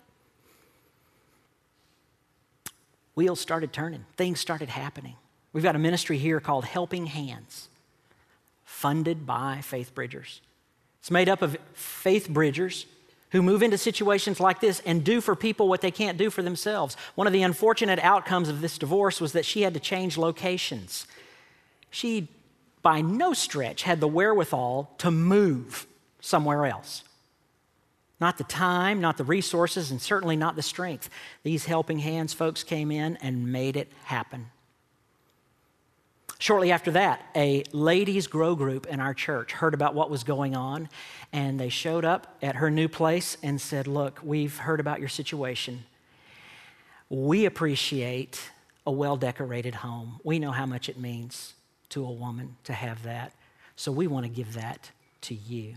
[3.14, 5.16] Wheels started turning, things started happening.
[5.52, 7.68] We've got a ministry here called Helping Hands
[8.64, 10.40] funded by Faith Bridgers.
[11.00, 12.86] It's made up of Faith Bridgers
[13.30, 16.42] who move into situations like this and do for people what they can't do for
[16.42, 16.96] themselves.
[17.14, 21.06] One of the unfortunate outcomes of this divorce was that she had to change locations.
[21.90, 22.28] She,
[22.84, 25.86] by no stretch, had the wherewithal to move
[26.20, 27.02] somewhere else.
[28.20, 31.10] Not the time, not the resources, and certainly not the strength.
[31.42, 34.50] These helping hands folks came in and made it happen.
[36.38, 40.54] Shortly after that, a ladies' grow group in our church heard about what was going
[40.54, 40.90] on,
[41.32, 45.08] and they showed up at her new place and said, Look, we've heard about your
[45.08, 45.84] situation.
[47.08, 48.50] We appreciate
[48.86, 50.20] a well decorated home.
[50.22, 51.54] We know how much it means
[51.94, 53.32] to a woman to have that,
[53.76, 55.76] so we want to give that to you.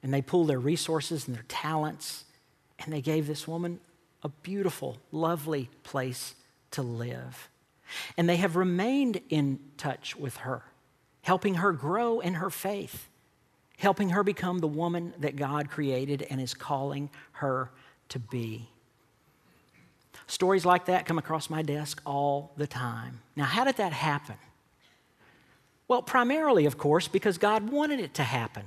[0.00, 2.24] And they pulled their resources and their talents,
[2.78, 3.80] and they gave this woman
[4.22, 6.36] a beautiful, lovely place
[6.70, 7.48] to live.
[8.16, 10.62] And they have remained in touch with her,
[11.22, 13.08] helping her grow in her faith,
[13.76, 17.70] helping her become the woman that God created and is calling her
[18.10, 18.68] to be.
[20.28, 23.20] Stories like that come across my desk all the time.
[23.34, 24.36] Now, how did that happen?
[25.94, 28.64] Well, primarily, of course, because God wanted it to happen.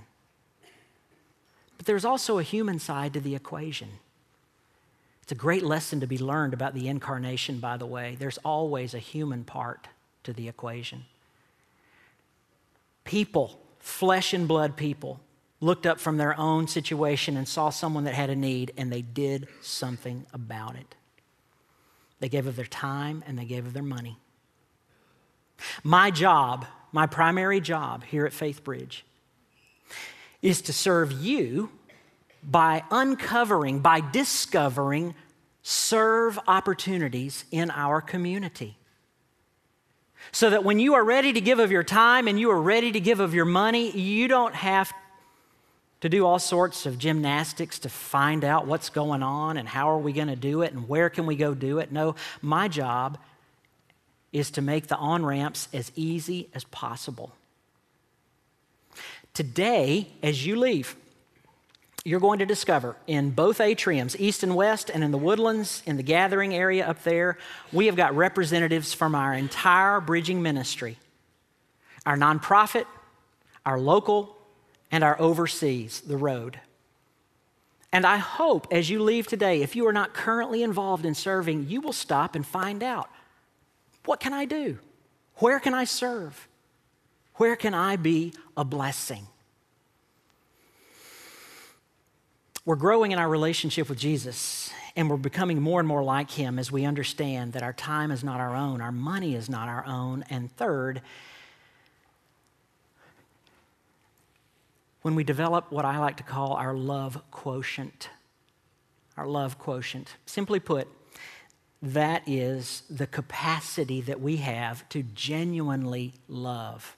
[1.75, 3.89] But there's also a human side to the equation.
[5.23, 8.15] It's a great lesson to be learned about the incarnation, by the way.
[8.17, 9.89] There's always a human part
[10.23, 11.03] to the equation.
[13.03, 15.19] People, flesh and blood people,
[15.59, 19.01] looked up from their own situation and saw someone that had a need, and they
[19.01, 20.95] did something about it.
[22.21, 24.17] They gave of their time and they gave of their money.
[25.83, 26.65] My job,
[26.97, 29.05] my primary job here at Faith Bridge,
[30.41, 31.69] is to serve you
[32.41, 35.13] by uncovering, by discovering,
[35.61, 38.79] serve opportunities in our community.
[40.31, 42.91] So that when you are ready to give of your time and you are ready
[42.91, 44.91] to give of your money, you don't have
[46.01, 49.99] to do all sorts of gymnastics to find out what's going on and how are
[49.99, 51.91] we going to do it and where can we go do it.
[51.91, 53.19] No, my job
[54.31, 57.33] is to make the on ramps as easy as possible.
[59.33, 60.95] Today, as you leave,
[62.03, 65.97] you're going to discover in both atriums, east and west, and in the woodlands, in
[65.97, 67.37] the gathering area up there,
[67.71, 70.97] we have got representatives from our entire bridging ministry
[72.05, 72.85] our nonprofit,
[73.65, 74.37] our local,
[74.91, 76.57] and our overseas, the road.
[77.91, 81.67] And I hope as you leave today, if you are not currently involved in serving,
[81.67, 83.09] you will stop and find out
[84.07, 84.79] what can I do?
[85.35, 86.47] Where can I serve?
[87.35, 89.27] Where can I be a blessing?
[92.65, 96.57] We're growing in our relationship with Jesus, and we're becoming more and more like Him
[96.57, 99.85] as we understand that our time is not our own, our money is not our
[99.85, 100.25] own.
[100.29, 101.01] And third,
[105.01, 108.09] when we develop what I like to call our love quotient,
[109.15, 110.87] our love quotient, simply put,
[111.81, 116.95] that is the capacity that we have to genuinely love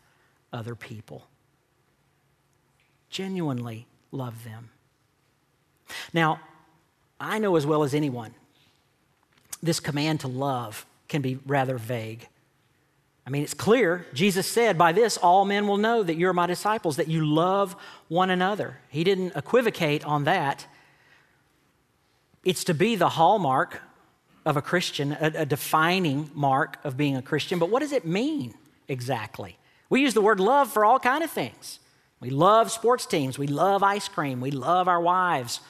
[0.53, 1.27] other people.
[3.09, 4.69] Genuinely love them.
[6.13, 6.39] Now,
[7.19, 8.33] I know as well as anyone,
[9.61, 12.27] this command to love can be rather vague.
[13.27, 14.05] I mean, it's clear.
[14.13, 17.75] Jesus said, By this all men will know that you're my disciples, that you love
[18.07, 18.77] one another.
[18.89, 20.65] He didn't equivocate on that.
[22.45, 23.81] It's to be the hallmark
[24.45, 27.59] of a Christian, a, a defining mark of being a Christian.
[27.59, 28.53] But what does it mean
[28.87, 29.57] exactly?
[29.89, 31.79] We use the word love for all kind of things.
[32.19, 33.37] We love sports teams.
[33.37, 34.41] We love ice cream.
[34.41, 35.61] We love our wives.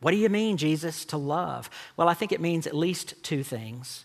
[0.00, 1.70] What do you mean, Jesus, to love?
[1.96, 4.04] Well, I think it means at least two things.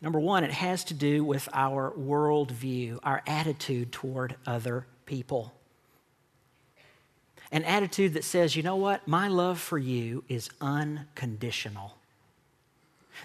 [0.00, 5.54] Number one, it has to do with our worldview, our attitude toward other people.
[7.50, 11.94] An attitude that says, you know what, my love for you is unconditional.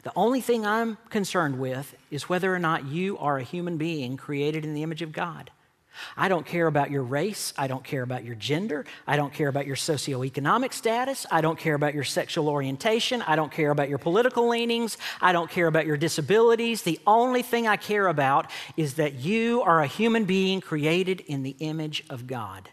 [0.04, 4.18] The only thing I'm concerned with is whether or not you are a human being
[4.18, 5.52] created in the image of God.
[6.16, 7.54] I don't care about your race.
[7.58, 8.86] I don't care about your gender.
[9.06, 11.26] I don't care about your socioeconomic status.
[11.30, 13.22] I don't care about your sexual orientation.
[13.24, 14.98] I don't care about your political leanings.
[15.22, 16.84] I don't care about your disabilities.
[16.84, 21.44] The only thing I care about is that you are a human being created in
[21.44, 22.70] the image of God.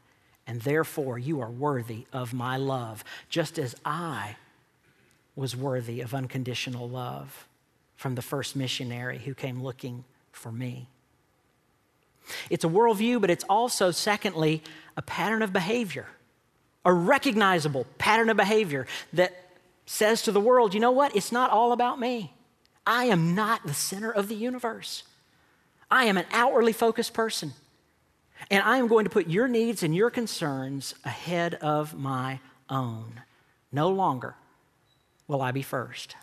[0.46, 4.36] And therefore, you are worthy of my love, just as I
[5.36, 7.46] was worthy of unconditional love
[7.94, 10.88] from the first missionary who came looking for me.
[12.50, 14.62] It's a worldview, but it's also, secondly,
[14.96, 16.06] a pattern of behavior,
[16.84, 19.34] a recognizable pattern of behavior that
[19.84, 21.14] says to the world, you know what?
[21.14, 22.32] It's not all about me.
[22.86, 25.04] I am not the center of the universe.
[25.90, 27.52] I am an outwardly focused person.
[28.50, 33.20] And I am going to put your needs and your concerns ahead of my own.
[33.72, 34.34] No longer
[35.28, 36.16] will I be first.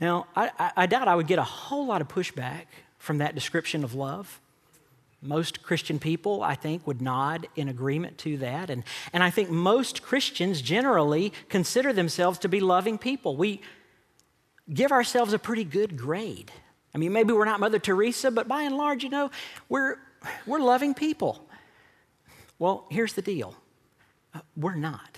[0.00, 2.64] Now, I, I, doubt I would get a whole lot of pushback
[2.98, 4.40] from that description of love.
[5.22, 8.68] Most Christian people, I think, would nod in agreement to that.
[8.68, 8.82] And,
[9.12, 13.36] and I think most Christians generally consider themselves to be loving people.
[13.36, 13.62] We
[14.72, 16.50] give ourselves a pretty good grade.
[16.94, 19.30] I mean, maybe we're not Mother Teresa, but by and large, you know,
[19.68, 19.96] we're,
[20.46, 21.46] we're loving people.
[22.58, 23.54] Well, here's the deal
[24.34, 25.13] uh, we're not.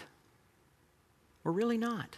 [1.47, 2.17] We're really not.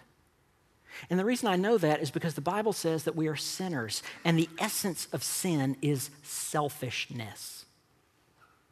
[1.10, 4.02] And the reason I know that is because the Bible says that we are sinners,
[4.24, 7.66] and the essence of sin is selfishness.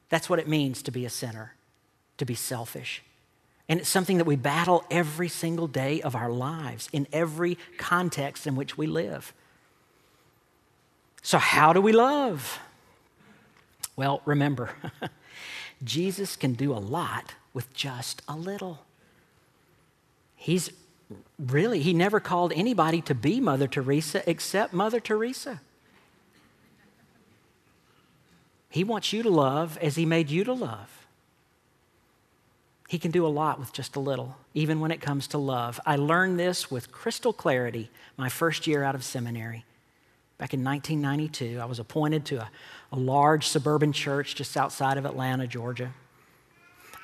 [0.08, 1.52] That's what it means to be a sinner,
[2.16, 3.02] to be selfish.
[3.68, 8.46] And it's something that we battle every single day of our lives, in every context
[8.46, 9.34] in which we live.
[11.20, 12.60] So, how do we love?
[13.94, 14.70] Well, remember,
[15.84, 18.86] Jesus can do a lot with just a little.
[20.46, 20.70] He's
[21.40, 25.60] really, he never called anybody to be Mother Teresa except Mother Teresa.
[28.70, 31.08] He wants you to love as he made you to love.
[32.88, 35.80] He can do a lot with just a little, even when it comes to love.
[35.84, 39.64] I learned this with crystal clarity my first year out of seminary.
[40.38, 42.50] Back in 1992, I was appointed to a,
[42.92, 45.92] a large suburban church just outside of Atlanta, Georgia.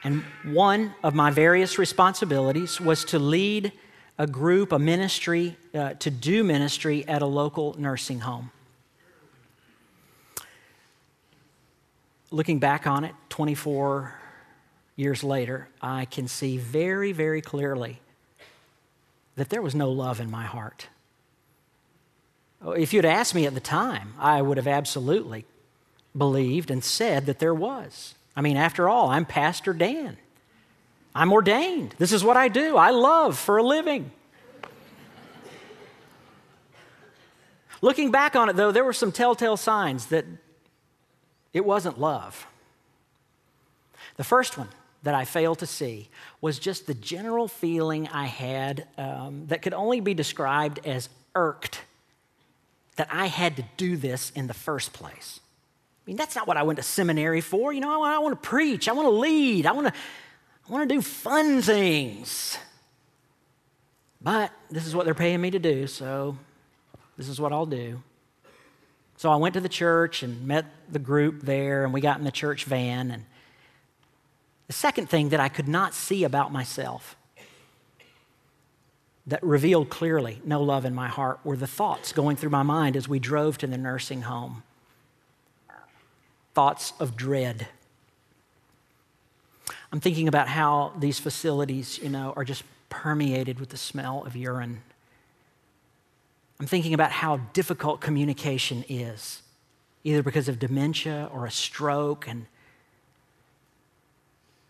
[0.04, 3.72] And one of my various responsibilities was to lead
[4.18, 8.50] a group, a ministry, uh, to do ministry at a local nursing home.
[12.30, 14.14] Looking back on it 24
[14.96, 18.00] years later, I can see very, very clearly
[19.36, 20.88] that there was no love in my heart.
[22.64, 25.46] If you'd asked me at the time, I would have absolutely
[26.16, 28.14] believed and said that there was.
[28.34, 30.16] I mean, after all, I'm Pastor Dan.
[31.14, 31.94] I'm ordained.
[31.98, 32.76] This is what I do.
[32.76, 34.10] I love for a living.
[37.82, 40.24] Looking back on it, though, there were some telltale signs that
[41.52, 42.46] it wasn't love.
[44.16, 44.68] The first one
[45.02, 46.08] that I failed to see
[46.40, 51.82] was just the general feeling I had um, that could only be described as irked
[52.96, 55.40] that I had to do this in the first place.
[56.12, 57.72] Mean, that's not what I went to seminary for.
[57.72, 59.94] You know, I, I want to preach, I want to lead, I want to,
[60.68, 62.58] I want to do fun things.
[64.20, 66.36] But this is what they're paying me to do, so
[67.16, 68.02] this is what I'll do.
[69.16, 72.24] So I went to the church and met the group there, and we got in
[72.24, 73.10] the church van.
[73.10, 73.24] And
[74.66, 77.16] the second thing that I could not see about myself
[79.26, 82.98] that revealed clearly no love in my heart were the thoughts going through my mind
[82.98, 84.62] as we drove to the nursing home
[86.54, 87.68] thoughts of dread.
[89.92, 94.36] I'm thinking about how these facilities, you know, are just permeated with the smell of
[94.36, 94.82] urine.
[96.58, 99.42] I'm thinking about how difficult communication is,
[100.04, 102.28] either because of dementia or a stroke.
[102.28, 102.46] And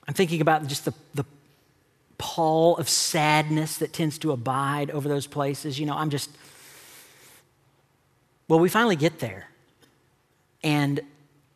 [0.08, 1.24] I'm thinking about just the, the
[2.18, 5.78] pall of sadness that tends to abide over those places.
[5.78, 6.30] You know, I'm just,
[8.48, 9.48] well, we finally get there.
[10.64, 11.00] And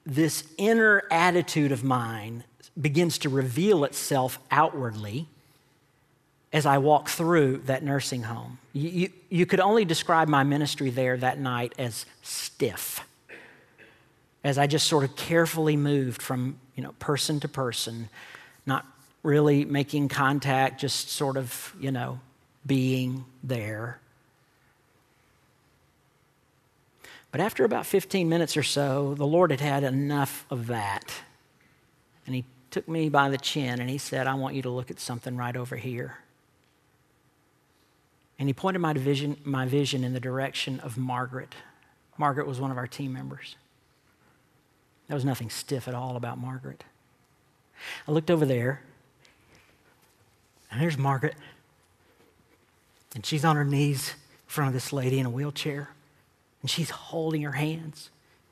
[0.07, 2.45] this inner attitude of mine
[2.81, 5.29] begins to reveal itself outwardly
[6.53, 8.59] as I walk through that nursing home.
[8.73, 13.01] You, you, you, could only describe my ministry there that night as stiff.
[14.45, 18.09] As I just sort of carefully moved from you know, person to person,
[18.65, 18.87] not
[19.23, 22.21] really making contact, just sort of, you know,
[22.65, 23.99] being there.
[27.37, 31.12] But after about 15 minutes or so, the Lord had had enough of that.
[32.24, 34.91] And He took me by the chin and He said, I want you to look
[34.91, 36.16] at something right over here.
[38.39, 41.55] And He pointed my vision, my vision in the direction of Margaret.
[42.16, 43.57] Margaret was one of our team members.
[45.07, 46.84] There was nothing stiff at all about Margaret.
[48.09, 48.80] I looked over there,
[50.70, 51.34] and there's Margaret.
[53.14, 55.91] And she's on her knees in front of this lady in a wheelchair.
[56.63, 58.11] And she's holding her hands.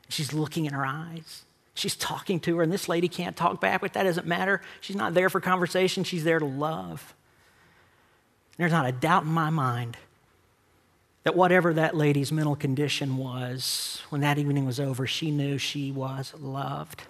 [0.08, 1.44] She's looking in her eyes.
[1.74, 4.60] She's talking to her, and this lady can't talk back, but that doesn't matter.
[4.80, 7.14] She's not there for conversation, she's there to love.
[8.56, 9.96] There's not a doubt in my mind
[11.24, 15.90] that whatever that lady's mental condition was, when that evening was over, she knew she
[15.90, 17.02] was loved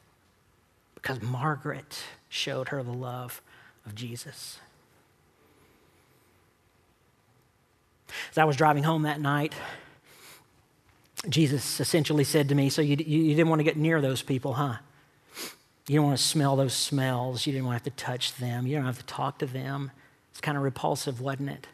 [0.94, 3.42] because Margaret showed her the love
[3.84, 4.58] of Jesus.
[8.30, 9.52] As I was driving home that night,
[11.28, 14.54] Jesus essentially said to me, So you, you, didn't want to get near those people,
[14.54, 14.76] huh?
[15.86, 17.46] You didn't want to smell those smells.
[17.46, 18.66] You didn't want to have to touch them.
[18.66, 19.90] You don't have to talk to them.
[20.30, 21.66] It's kind of repulsive, wasn't it?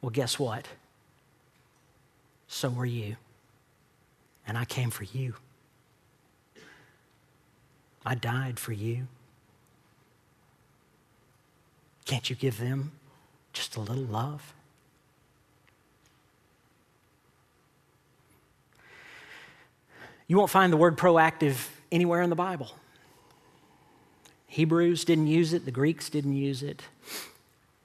[0.00, 0.66] Well, guess what?
[2.48, 3.16] So were you.
[4.46, 5.34] And I came for you.
[8.04, 9.06] I died for you.
[12.04, 12.92] Can't you give them
[13.52, 14.52] just a little love?
[20.26, 22.70] You won't find the word proactive anywhere in the Bible.
[24.46, 26.82] Hebrews didn't use it, the Greeks didn't use it.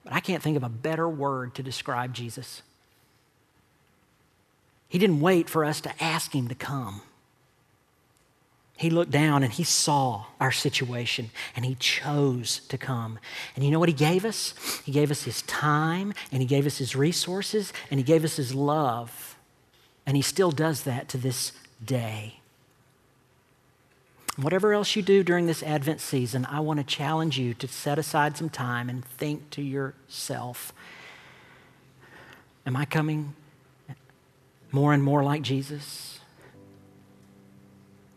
[0.04, 2.62] But I can't think of a better word to describe Jesus.
[4.88, 7.02] He didn't wait for us to ask him to come.
[8.80, 13.20] He looked down and he saw our situation and he chose to come.
[13.56, 14.54] And you know what he gave us?
[14.86, 18.38] He gave us his time and he gave us his resources and he gave us
[18.38, 19.38] his love.
[20.06, 21.52] And he still does that to this
[21.84, 22.40] day.
[24.38, 28.00] Whatever else you do during this Advent season, I want to challenge you to set
[28.00, 30.74] aside some time and think to yourself
[32.66, 33.34] Am I coming
[34.72, 36.20] more and more like Jesus?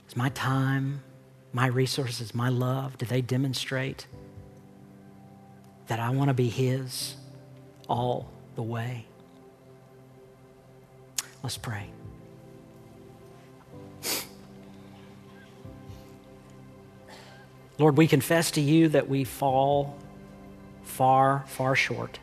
[0.09, 1.03] Is my time,
[1.55, 4.07] my resources, my love, do they demonstrate
[5.87, 7.15] that I want to be His
[7.89, 9.07] all the way?
[11.43, 11.87] Let's pray.
[17.79, 19.97] Lord, we confess to you that we fall
[20.83, 22.19] far, far short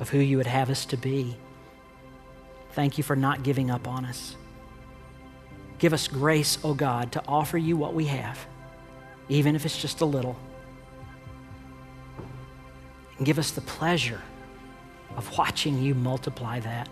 [0.00, 1.36] of who you would have us to be.
[2.72, 4.36] Thank you for not giving up on us.
[5.78, 8.38] Give us grace, O oh God, to offer you what we have,
[9.28, 10.36] even if it's just a little.
[13.18, 14.22] And give us the pleasure
[15.16, 16.88] of watching you multiply that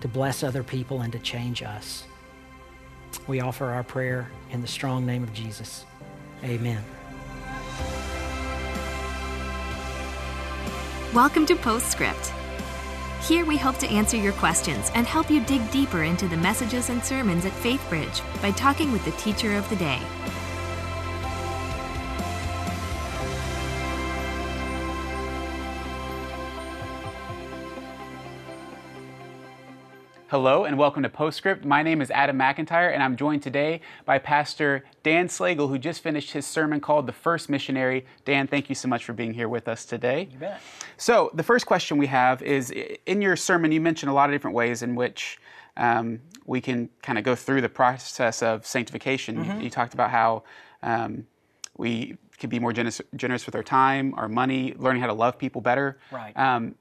[0.00, 2.04] to bless other people and to change us.
[3.26, 5.84] We offer our prayer in the strong name of Jesus.
[6.42, 6.82] Amen.
[11.14, 12.32] Welcome to Postscript.
[13.22, 16.90] Here we hope to answer your questions and help you dig deeper into the messages
[16.90, 20.00] and sermons at FaithBridge by talking with the teacher of the day.
[30.34, 31.64] Hello and welcome to Postscript.
[31.64, 36.02] My name is Adam McIntyre and I'm joined today by Pastor Dan Slagle, who just
[36.02, 38.04] finished his sermon called The First Missionary.
[38.24, 40.26] Dan, thank you so much for being here with us today.
[40.32, 40.60] You bet.
[40.96, 42.72] So, the first question we have is
[43.06, 45.38] in your sermon, you mentioned a lot of different ways in which
[45.76, 49.36] um, we can kind of go through the process of sanctification.
[49.36, 49.58] Mm-hmm.
[49.58, 50.42] You, you, talked about how
[50.82, 51.28] um,
[51.76, 55.38] we can be more generous, generous with our time, our money, learning how to love
[55.38, 56.00] people better.
[56.10, 56.36] Right.
[56.36, 56.74] Um,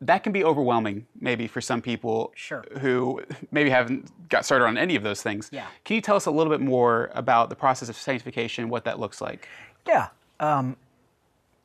[0.00, 2.64] that can be overwhelming maybe for some people sure.
[2.80, 3.20] who
[3.50, 5.48] maybe haven't got started on any of those things.
[5.52, 5.66] Yeah.
[5.84, 9.00] Can you tell us a little bit more about the process of sanctification, what that
[9.00, 9.48] looks like?
[9.86, 10.08] Yeah.
[10.38, 10.76] Um,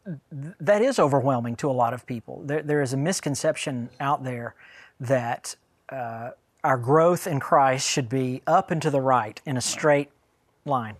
[0.06, 2.42] th- that is overwhelming to a lot of people.
[2.44, 4.56] There, there is a misconception out there
[5.00, 5.56] that
[5.90, 6.32] uh,
[6.64, 10.10] our growth in Christ should be up and to the right in a straight
[10.66, 10.96] line.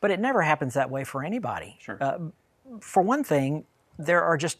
[0.00, 1.76] But it never happens that way for anybody.
[1.80, 1.98] Sure.
[2.00, 2.18] Uh,
[2.80, 3.64] for one thing,
[3.98, 4.58] there are just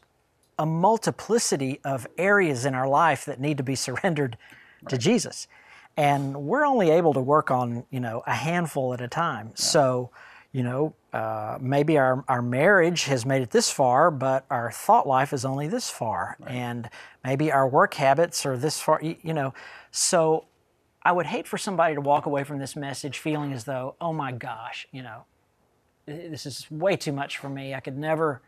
[0.60, 4.36] a multiplicity of areas in our life that need to be surrendered
[4.82, 4.90] right.
[4.90, 5.48] to Jesus.
[5.96, 9.48] And we're only able to work on, you know, a handful at a time.
[9.48, 9.54] Yeah.
[9.56, 10.10] So
[10.52, 15.06] you know, uh, maybe our, our marriage has made it this far, but our thought
[15.06, 16.36] life is only this far.
[16.40, 16.50] Right.
[16.50, 16.90] And
[17.24, 19.54] maybe our work habits are this far, you, you know.
[19.92, 20.46] So
[21.04, 24.12] I would hate for somebody to walk away from this message feeling as though, oh
[24.12, 25.24] my gosh, you know,
[26.06, 27.74] this is way too much for me.
[27.74, 28.42] I could never.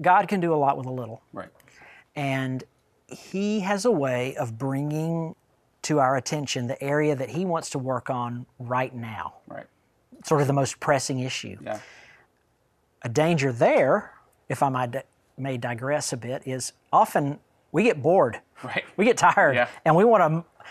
[0.00, 1.22] God can do a lot with a little.
[1.32, 1.50] Right.
[2.14, 2.64] And
[3.08, 5.34] He has a way of bringing
[5.82, 9.34] to our attention the area that He wants to work on right now.
[9.46, 9.66] Right.
[10.24, 11.56] Sort of the most pressing issue.
[11.62, 11.80] Yeah.
[13.02, 14.12] A danger there,
[14.48, 15.04] if I might
[15.38, 17.38] may digress a bit, is often
[17.72, 18.40] we get bored.
[18.64, 18.84] Right.
[18.96, 19.68] We get tired, yeah.
[19.84, 20.66] and we want to.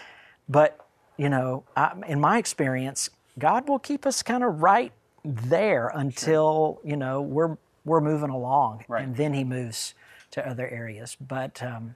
[0.50, 0.86] But
[1.18, 4.92] you know, I, in my experience, God will keep us kind of right
[5.24, 6.90] there until sure.
[6.90, 9.04] you know we're we're moving along, right.
[9.04, 9.94] and then He moves
[10.32, 11.16] to other areas.
[11.20, 11.96] But um,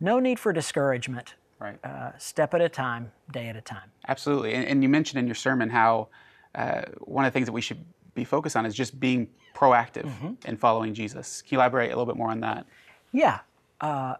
[0.00, 1.34] no need for discouragement.
[1.58, 1.78] Right.
[1.84, 3.92] Uh, step at a time, day at a time.
[4.08, 4.54] Absolutely.
[4.54, 6.08] And, and you mentioned in your sermon how
[6.56, 7.84] uh, one of the things that we should
[8.14, 10.32] be focused on is just being proactive mm-hmm.
[10.44, 11.40] in following Jesus.
[11.42, 12.66] Can you elaborate a little bit more on that?
[13.12, 13.40] Yeah.
[13.80, 14.16] Uh,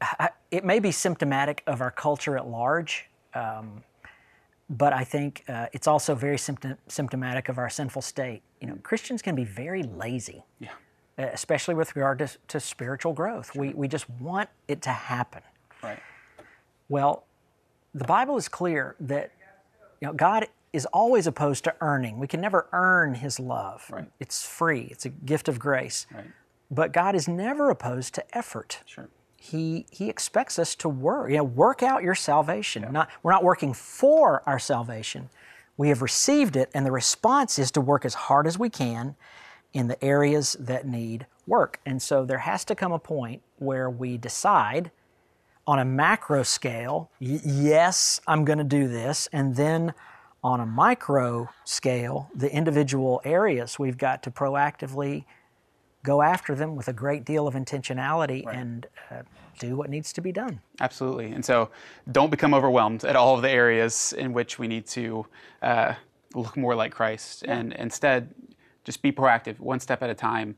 [0.00, 3.08] I, it may be symptomatic of our culture at large.
[3.34, 3.84] Um,
[4.72, 8.42] but I think uh, it's also very symptom- symptomatic of our sinful state.
[8.60, 10.70] You know, Christians can be very lazy, yeah.
[11.18, 13.54] especially with regard to, to spiritual growth.
[13.54, 15.42] We, we just want it to happen.
[15.82, 15.98] Right.
[16.88, 17.24] Well,
[17.94, 19.32] the Bible is clear that
[20.00, 22.18] you know, God is always opposed to earning.
[22.18, 23.84] We can never earn His love.
[23.90, 24.10] Right.
[24.20, 24.88] It's free.
[24.90, 26.06] It's a gift of grace.
[26.10, 26.24] Right.
[26.70, 28.80] But God is never opposed to effort.
[28.86, 29.10] Sure
[29.42, 31.28] he he expects us to work.
[31.28, 32.84] You know, work out your salvation.
[32.84, 32.92] Yeah.
[32.92, 35.30] Not we're not working for our salvation.
[35.76, 39.16] We have received it, and the response is to work as hard as we can
[39.72, 41.80] in the areas that need work.
[41.84, 44.92] And so there has to come a point where we decide
[45.66, 49.92] on a macro scale, yes, I'm going to do this, and then
[50.44, 55.24] on a micro scale, the individual areas we've got to proactively
[56.04, 58.56] go after them with a great deal of intentionality right.
[58.56, 59.22] and uh,
[59.58, 60.60] do what needs to be done.
[60.80, 61.32] Absolutely.
[61.32, 61.70] And so
[62.10, 65.26] don't become overwhelmed at all of the areas in which we need to
[65.62, 65.94] uh,
[66.34, 67.44] look more like Christ.
[67.44, 67.58] Yeah.
[67.58, 68.34] And instead,
[68.84, 70.56] just be proactive, one step at a time.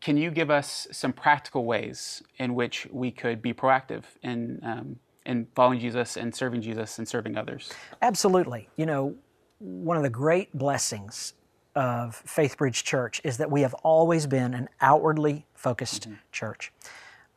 [0.00, 4.96] Can you give us some practical ways in which we could be proactive in, um,
[5.24, 7.72] in following Jesus and serving Jesus and serving others?
[8.00, 8.68] Absolutely.
[8.76, 9.16] You know,
[9.58, 11.34] one of the great blessings
[11.76, 16.14] of FaithBridge Church is that we have always been an outwardly focused mm-hmm.
[16.32, 16.72] church.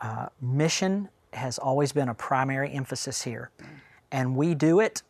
[0.02, 3.52] Uh, mission has always been a primary emphasis here,
[4.12, 5.04] and we do it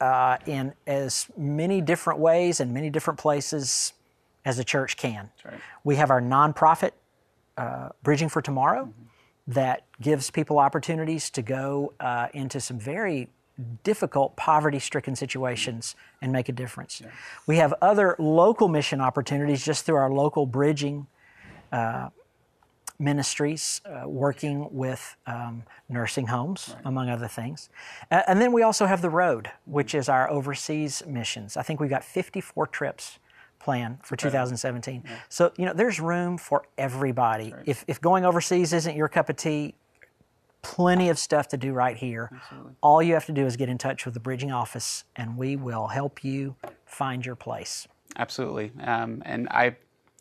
[0.00, 3.92] uh, in as many different ways and many different places
[4.44, 5.30] as a church can.
[5.44, 5.60] Right.
[5.84, 6.92] We have our nonprofit,
[7.58, 9.52] uh, Bridging for Tomorrow, mm-hmm.
[9.52, 13.28] that gives people opportunities to go uh, into some very
[13.82, 17.00] difficult, poverty stricken situations and make a difference.
[17.00, 17.10] Yeah.
[17.46, 21.06] We have other local mission opportunities just through our local bridging
[21.72, 22.10] uh,
[22.98, 26.82] ministries, uh, working with um, nursing homes, right.
[26.84, 27.70] among other things.
[28.10, 31.56] Uh, and then we also have The Road, which is our overseas missions.
[31.56, 33.18] I think we've got 54 trips
[33.58, 35.02] planned for 2017.
[35.04, 35.16] Yeah.
[35.28, 37.52] So, you know, there's room for everybody.
[37.52, 37.62] Right.
[37.66, 39.74] If, if going overseas isn't your cup of tea,
[40.62, 42.30] plenty of stuff to do right here.
[42.34, 42.72] Absolutely.
[42.82, 45.56] All you have to do is get in touch with the bridging office, and we
[45.56, 46.56] will help you
[46.86, 47.86] find your place.
[48.16, 48.72] Absolutely.
[48.82, 49.76] Um, and I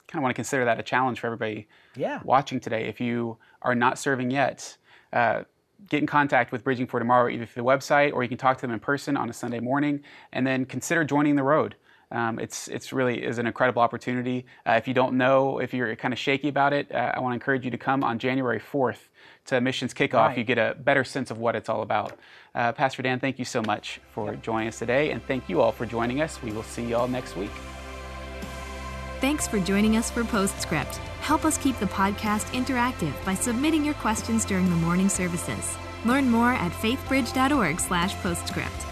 [0.07, 2.19] kind of want to consider that a challenge for everybody yeah.
[2.23, 2.87] watching today.
[2.87, 4.77] If you are not serving yet,
[5.13, 5.43] uh,
[5.89, 8.57] get in contact with Bridging for Tomorrow either through the website or you can talk
[8.57, 11.75] to them in person on a Sunday morning, and then consider joining the road.
[12.11, 14.45] Um, it's it's really is an incredible opportunity.
[14.65, 17.33] Uh, if you don't know, if you're kind of shaky about it, uh, I want
[17.33, 19.07] to encourage you to come on January 4th
[19.45, 20.29] to missions kickoff.
[20.29, 20.37] Right.
[20.37, 22.17] You get a better sense of what it's all about.
[22.55, 25.71] Uh, Pastor Dan, thank you so much for joining us today, and thank you all
[25.71, 26.41] for joining us.
[26.41, 27.51] We will see you all next week.
[29.21, 30.95] Thanks for joining us for Postscript.
[31.21, 35.75] Help us keep the podcast interactive by submitting your questions during the morning services.
[36.05, 38.88] Learn more at faithbridge.org/postscript.